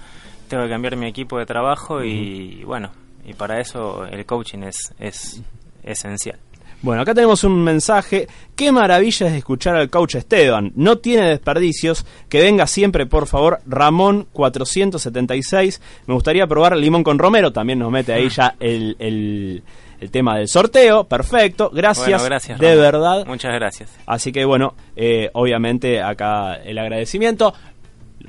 tengo 0.48 0.64
que 0.64 0.70
cambiar 0.70 0.96
mi 0.96 1.08
equipo 1.08 1.38
de 1.38 1.46
trabajo 1.46 2.04
y 2.04 2.64
bueno, 2.64 2.92
y 3.26 3.34
para 3.34 3.60
eso 3.60 4.06
el 4.06 4.26
coaching 4.26 4.64
es, 4.64 4.94
es 5.00 5.42
esencial. 5.84 6.40
Bueno, 6.84 7.02
acá 7.02 7.14
tenemos 7.14 7.46
un 7.46 7.64
mensaje. 7.64 8.28
Qué 8.58 8.70
maravilla 8.74 9.28
es 9.28 9.34
escuchar 9.34 9.78
al 9.78 9.90
coach 9.90 10.16
Esteban. 10.16 10.74
No 10.76 10.98
tiene 10.98 11.30
desperdicios. 11.30 12.06
Que 12.28 12.42
venga 12.42 12.68
siempre, 12.68 13.06
por 13.06 13.26
favor. 13.26 13.62
Ramón 13.66 14.28
476. 14.34 15.82
Me 16.08 16.14
gustaría 16.14 16.46
probar 16.46 16.76
limón 16.76 17.06
con 17.06 17.18
romero. 17.18 17.54
También 17.54 17.80
nos 17.80 17.90
mete 17.90 18.12
ahí 18.12 18.28
ya 18.28 18.56
el, 18.60 18.98
el, 19.00 19.64
tema 20.12 20.38
del 20.38 20.50
sorteo. 20.50 21.06
Perfecto. 21.06 21.72
Gracias. 21.74 22.22
gracias 22.26 22.60
de 22.60 22.76
verdad. 22.76 23.26
Muchas 23.26 23.54
gracias. 23.54 23.90
Así 24.06 24.34
que 24.34 24.44
bueno, 24.44 24.76
eh, 24.98 25.30
obviamente 25.32 26.02
acá 26.02 26.56
el 26.56 26.78
agradecimiento. 26.78 27.54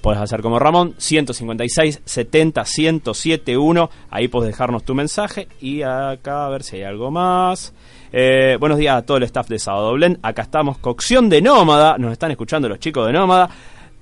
Puedes 0.01 0.21
hacer 0.21 0.43
como 0.43 0.61
Ramón, 0.61 0.95
156 0.99 2.03
70 2.05 2.63
1071. 2.63 3.91
Ahí 4.11 4.29
puedes 4.29 4.53
dejarnos 4.53 4.85
tu 4.85 4.95
mensaje. 4.95 5.49
Y 5.61 5.83
acá 5.83 6.47
a 6.47 6.51
ver 6.51 6.63
si 6.63 6.77
hay 6.77 6.85
algo 6.85 7.11
más. 7.11 7.75
Eh, 8.17 8.57
buenos 8.61 8.79
días 8.79 8.97
a 8.97 9.03
todo 9.03 9.17
el 9.17 9.25
staff 9.25 9.49
de 9.49 9.59
Sábado 9.59 9.93
Blend. 9.95 10.21
Acá 10.23 10.43
estamos, 10.43 10.79
cocción 10.79 11.29
de 11.29 11.43
nómada. 11.43 11.99
Nos 11.99 12.13
están 12.13 12.31
escuchando 12.31 12.69
los 12.69 12.79
chicos 12.79 13.05
de 13.09 13.13
nómada. 13.13 13.51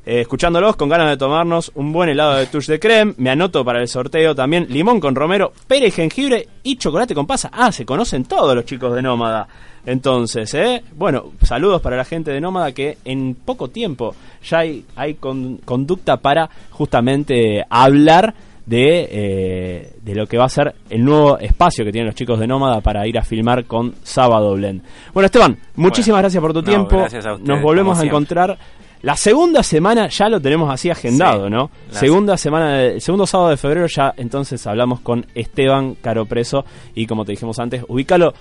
Eh, 0.05 0.21
escuchándolos 0.21 0.77
con 0.77 0.91
ganas 0.91 1.09
de 1.09 1.17
tomarnos 1.17 1.73
un 1.77 1.95
buen 1.95 2.11
helado 2.11 2.37
de 2.37 2.45
touche 2.45 2.73
de 2.73 2.79
creme. 2.79 3.15
Me 3.17 3.31
anoto 3.31 3.65
para 3.65 3.81
el 3.81 3.89
sorteo 3.89 4.35
también 4.35 4.67
limón 4.69 5.01
con 5.01 5.15
romero, 5.15 5.55
pere 5.67 5.87
y 5.87 5.91
jengibre 5.91 6.47
y 6.63 6.77
chocolate 6.77 7.15
con 7.15 7.27
pasa. 7.27 7.49
Ah, 7.55 7.73
se 7.73 7.87
conocen 7.87 8.25
todos 8.25 8.55
los 8.55 8.67
chicos 8.67 8.95
de 8.95 9.01
Nómada. 9.01 9.49
Entonces, 9.87 10.53
¿eh? 10.53 10.85
bueno, 10.95 11.33
saludos 11.43 11.81
para 11.81 11.97
la 11.97 12.05
gente 12.05 12.33
de 12.33 12.41
Nómada 12.43 12.73
que 12.73 12.99
en 13.07 13.35
poco 13.35 13.69
tiempo 13.69 14.15
ya 14.45 14.59
hay, 14.59 14.85
hay 14.95 15.15
conducta 15.15 16.19
para 16.19 16.51
justamente 16.69 17.65
hablar 17.71 18.35
de, 18.73 19.09
eh, 19.11 19.93
de 20.03 20.15
lo 20.15 20.27
que 20.27 20.39
va 20.39 20.47
a 20.47 20.49
ser 20.49 20.75
el 20.89 21.05
nuevo 21.05 21.39
espacio 21.39 21.85
que 21.85 21.93
tienen 21.93 22.07
los 22.07 22.15
chicos 22.15 22.41
de 22.41 22.47
Nómada 22.47 22.81
para 22.81 23.07
ir 23.07 23.19
a 23.19 23.23
filmar 23.23 23.67
con 23.67 23.97
Sábado 24.03 24.55
Blend. 24.55 24.83
Bueno, 25.13 25.27
Esteban, 25.27 25.59
muchísimas 25.77 26.23
gracias 26.23 26.41
por 26.41 26.55
tu 26.55 26.63
tiempo. 26.63 27.05
Nos 27.43 27.61
volvemos 27.61 27.99
a 28.01 28.05
encontrar. 28.05 28.57
La 29.03 29.15
segunda 29.17 29.63
semana 29.63 30.09
ya 30.09 30.29
lo 30.29 30.41
tenemos 30.41 30.73
así 30.73 30.89
agendado, 30.89 31.51
¿no? 31.51 31.71
Segunda 31.91 32.39
semana, 32.39 32.83
el 32.83 33.01
segundo 33.03 33.27
sábado 33.27 33.51
de 33.51 33.59
febrero 33.59 33.87
ya 33.89 34.15
entonces 34.17 34.67
hablamos 34.67 35.01
con 35.01 35.27
Esteban 35.35 35.97
Caropreso 35.97 36.65
y 36.95 37.07
como 37.07 37.27
te 37.27 37.33
dijimos 37.33 37.59
antes, 37.59 37.85
ubícalo 37.89 38.33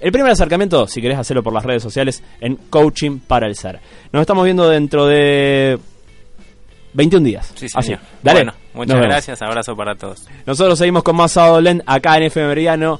el 0.00 0.12
primer 0.12 0.30
acercamiento, 0.30 0.86
si 0.86 1.02
querés 1.02 1.18
hacerlo 1.18 1.42
por 1.42 1.52
las 1.52 1.64
redes 1.64 1.82
sociales, 1.82 2.22
en 2.40 2.56
Coaching 2.56 3.18
para 3.18 3.46
el 3.46 3.56
Ser. 3.56 3.80
Nos 4.12 4.20
estamos 4.20 4.44
viendo 4.44 4.68
dentro 4.68 5.06
de 5.06 5.78
21 6.96 7.24
días. 7.24 7.52
Sí, 7.54 7.68
sí. 7.68 7.74
Así. 7.76 7.94
Dale. 8.22 8.40
Bueno, 8.40 8.54
muchas 8.72 9.00
gracias. 9.00 9.42
Abrazo 9.42 9.76
para 9.76 9.94
todos. 9.94 10.26
Nosotros 10.46 10.78
seguimos 10.78 11.02
con 11.02 11.16
más 11.16 11.32
Sábado 11.32 11.60
acá 11.86 12.16
en 12.16 12.24
FM 12.24 12.48
Meridiano. 12.48 12.98